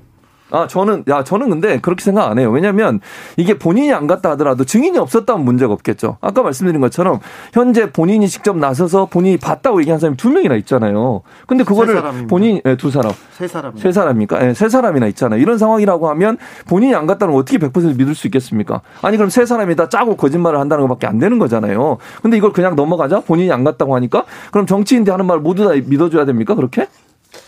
[0.50, 2.50] 아, 저는, 야, 저는 근데 그렇게 생각 안 해요.
[2.50, 3.00] 왜냐면
[3.36, 6.18] 이게 본인이 안 갔다 하더라도 증인이 없었다면 문제가 없겠죠.
[6.20, 7.20] 아까 말씀드린 것처럼
[7.52, 11.22] 현재 본인이 직접 나서서 본인이 봤다고 얘기한 사람이 두 명이나 있잖아요.
[11.46, 13.12] 근데 그거를 본인, 네, 두 사람.
[13.32, 13.76] 세 사람.
[13.76, 14.38] 세 사람입니까?
[14.38, 15.40] 네, 세 사람이나 있잖아요.
[15.40, 18.82] 이런 상황이라고 하면 본인이 안 갔다는 어떻게 100% 믿을 수 있겠습니까?
[19.02, 21.98] 아니, 그럼 세 사람이 다 짜고 거짓말을 한다는 것밖에 안 되는 거잖아요.
[22.22, 23.20] 근데 이걸 그냥 넘어가자?
[23.20, 24.24] 본인이 안 갔다고 하니까?
[24.50, 26.54] 그럼 정치인들 하는 말 모두 다 믿어줘야 됩니까?
[26.54, 26.88] 그렇게?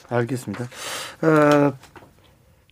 [0.08, 0.64] 알겠습니다.
[1.22, 1.72] 어,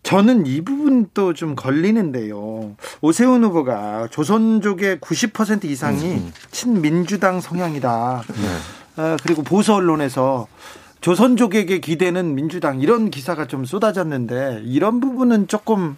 [0.03, 2.75] 저는 이 부분도 좀 걸리는데요.
[3.01, 6.33] 오세훈 후보가 조선족의 90% 이상이 음.
[6.51, 8.23] 친민주당 성향이다.
[8.27, 9.03] 네.
[9.03, 10.47] 어, 그리고 보수 언론에서
[11.01, 15.97] 조선족에게 기대는 민주당 이런 기사가 좀 쏟아졌는데 이런 부분은 조금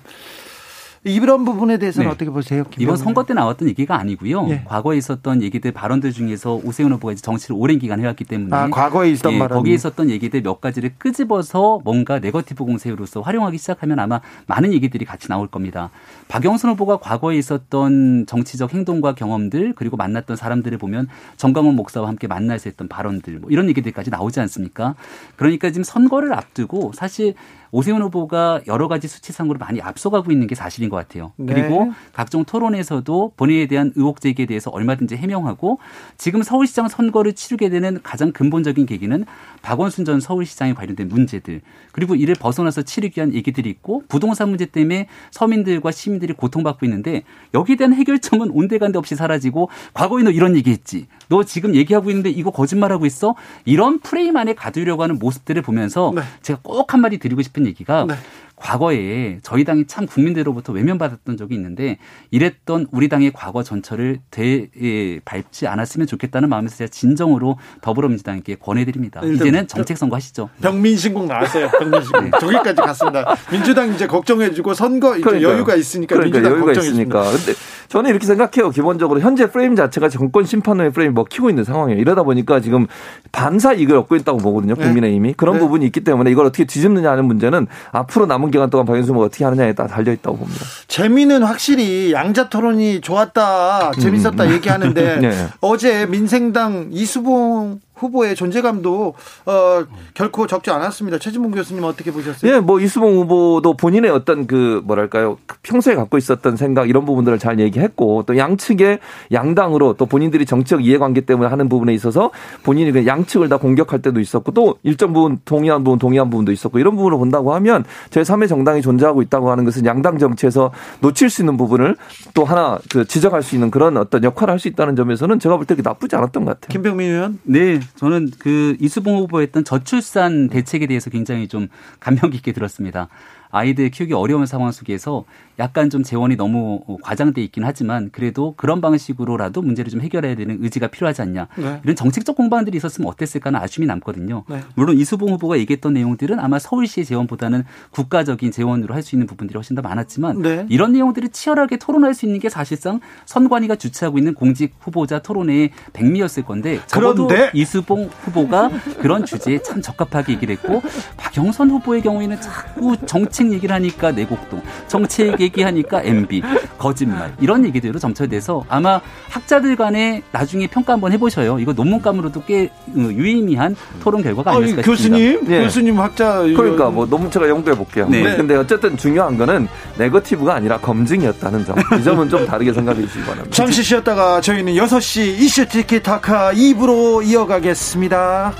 [1.05, 2.15] 이런 부분에 대해서는 네.
[2.15, 2.63] 어떻게 보세요?
[2.79, 4.49] 이번 선거 때 나왔던 얘기가 아니고요.
[4.51, 4.63] 예.
[4.65, 9.11] 과거에 있었던 얘기들 발언들 중에서 오세훈 후보가 이제 정치를 오랜 기간 해왔기 때문에 아, 과거에
[9.11, 14.21] 있었던 예, 발언 거기에 있었던 얘기들 몇 가지를 끄집어서 뭔가 네거티브 공세로서 활용하기 시작하면 아마
[14.47, 15.91] 많은 얘기들이 같이 나올 겁니다.
[16.29, 22.71] 박영선 후보가 과거에 있었던 정치적 행동과 경험들 그리고 만났던 사람들을 보면 정강원 목사와 함께 만나서
[22.71, 24.95] 했던 발언들 뭐 이런 얘기들까지 나오지 않습니까?
[25.35, 27.35] 그러니까 지금 선거를 앞두고 사실
[27.75, 31.33] 오세훈 후보가 여러 가지 수치상으로 많이 앞서가고 있는 게 사실인 것 같아요.
[31.37, 31.55] 네.
[31.55, 35.79] 그리고 각종 토론에서도 본인에 대한 의혹 제기에 대해서 얼마든지 해명하고
[36.19, 39.25] 지금 서울시장 선거를 치르게 되는 가장 근본적인 계기는
[39.63, 41.63] 박원순 전 서울시장에 관련된 문제들
[41.93, 47.23] 그리고 이를 벗어나서 치르기 위한 얘기들이 있고 부동산 문제 때문에 서민들과 시민들이 고통받고 있는데
[47.55, 52.51] 여기에 대한 해결점은 온데간데 없이 사라지고 과거에 너 이런 얘기했지 너 지금 얘기하고 있는데 이거
[52.51, 56.21] 거짓말하고 있어 이런 프레임 안에 가두려고 하는 모습들을 보면서 네.
[56.43, 58.15] 제가 꼭 한마디 드리고 싶은 얘기가 네.
[58.63, 61.99] 과거에 저희 당이 참 국민들로부터 외면받았던 적이 있는데
[62.31, 69.21] 이랬던 우리 당의 과거 전철을 되, 예, 밟지 않았으면 좋겠다는 마음에서 제가 진정으로 더불어민주당에게 권해드립니다.
[69.25, 70.49] 이제는 정책 선거 하시죠.
[70.63, 71.69] 병민신공 나왔어요.
[71.71, 72.25] 병민신공.
[72.25, 72.31] 네.
[72.39, 73.35] 저기까지 갔습니다.
[73.51, 75.55] 민주당 이제 걱정해주고 선거 이제 그러니까요.
[75.55, 77.23] 여유가 있으니까 그러니까 민주당 여유가 있으니까.
[77.33, 77.55] 근데
[77.89, 78.71] 저는 이렇게 생각해요.
[78.71, 82.01] 기본적으로 현재 프레임 자체가 정권 심판의 프레임이 먹히고 있는 상황이에요.
[82.01, 82.87] 이러다 보니까 지금
[83.33, 84.77] 반사 이익을 얻고 있다고 보거든요.
[84.77, 84.85] 네.
[84.85, 85.61] 국민의힘이 그런 네.
[85.61, 89.45] 부분이 있기 때문에 이걸 어떻게 뒤집느냐 하는 문제는 앞으로 남은 기간 동안 박영수 후보가 어떻게
[89.45, 90.65] 하느냐에 따라 달려 있다고 봅니다.
[90.87, 94.53] 재미는 확실히 양자 토론이 좋았다, 재밌었다 음.
[94.53, 95.49] 얘기하는데 네.
[95.61, 99.15] 어제 민생당 이수봉 후보의 존재감도
[99.47, 99.85] 어,
[100.15, 101.19] 결코 적지 않았습니다.
[101.19, 102.53] 최진봉 교수님 어떻게 보셨어요?
[102.53, 107.61] 예, 뭐 이수봉 후보도 본인의 어떤 그 뭐랄까요 평소에 갖고 있었던 생각 이런 부분들을 잘
[107.61, 108.99] 얘기했고 또 양측의
[109.33, 112.31] 양당으로 또 본인들이 정치적 이해관계 때문에 하는 부분에 있어서
[112.63, 116.79] 본인이 그 양측을 다 공격할 때도 있었고 또 일정 부분 동의한 부분 동의한 부분도 있었고
[116.79, 121.57] 이런 부분을 본다고 하면 제3의 정당이 존재하고 있다고 하는 것은 양당 정치에서 놓칠 수 있는
[121.57, 121.97] 부분을
[122.35, 125.67] 또 하나 그 지적할 수 있는 그런 어떤 역할을 할 수 있다는 점에서는 제가 볼
[125.67, 126.69] 때 나쁘지 않았던 것 같아요.
[126.73, 131.69] 김병민 의원, 네, 저는 그 이수봉 후보의 했던 저출산 대책에 대해서 굉장히 좀
[132.01, 133.09] 감명 깊게 들었습니다.
[133.53, 135.25] 아이들 키우기 어려운 상황 속에서
[135.59, 140.89] 약간 좀 재원이 너무 과장돼 있긴 하지만 그래도 그런 방식으로라도 문제를 좀 해결해야 되는 의지가
[140.89, 141.47] 필요하지 않냐.
[141.57, 141.81] 네.
[141.85, 144.45] 이런 정책적 공방들이 있었으면 어땠을까는 아쉬움이 남거든요.
[144.49, 144.61] 네.
[144.75, 149.75] 물론 이수봉 후보가 얘기했던 내용들은 아마 서울시의 재원보다는 국가적인 재원으로 할 수 있는 부분들이 훨씬
[149.75, 150.65] 더 많았지만 네.
[150.69, 156.45] 이런 내용들을 치열하게 토론할 수 있는 게 사실상 선관위가 주최하고 있는 공직 후보자 토론회의 백미였을
[156.45, 160.81] 건데 적어도 그런데 이수봉 후보가 그런 주제에 참 적합하게 얘기를 했고
[161.17, 166.43] 박영선 후보의 경우에는 자꾸 정책 얘기를 하니까 내곡동 정책 얘기하니까 MB
[166.79, 171.59] 거짓말 이런 얘기들로 점철돼서 아마 학자들 간에 나중에 평가 한번 해보셔요.
[171.59, 175.17] 이거 논문감으로도 꽤 어, 유의미한 토론 결과가 아니었을까 싶습니다.
[175.17, 175.63] 교수님, 네.
[175.65, 178.09] 교수님 학자 그러니까 뭐 논문체가 연구해 볼게요.
[178.09, 178.37] 네.
[178.37, 179.67] 근데 어쨌든 중요한 거는
[179.99, 181.77] 네거티브가 아니라 검증이었다는 점.
[181.99, 183.51] 이 점은 좀 다르게 생각해 주시기 바랍니다.
[183.51, 188.53] 잠시 쉬었다가 저희는 6시 이슈 티키타카 2부로 이어가겠습니다.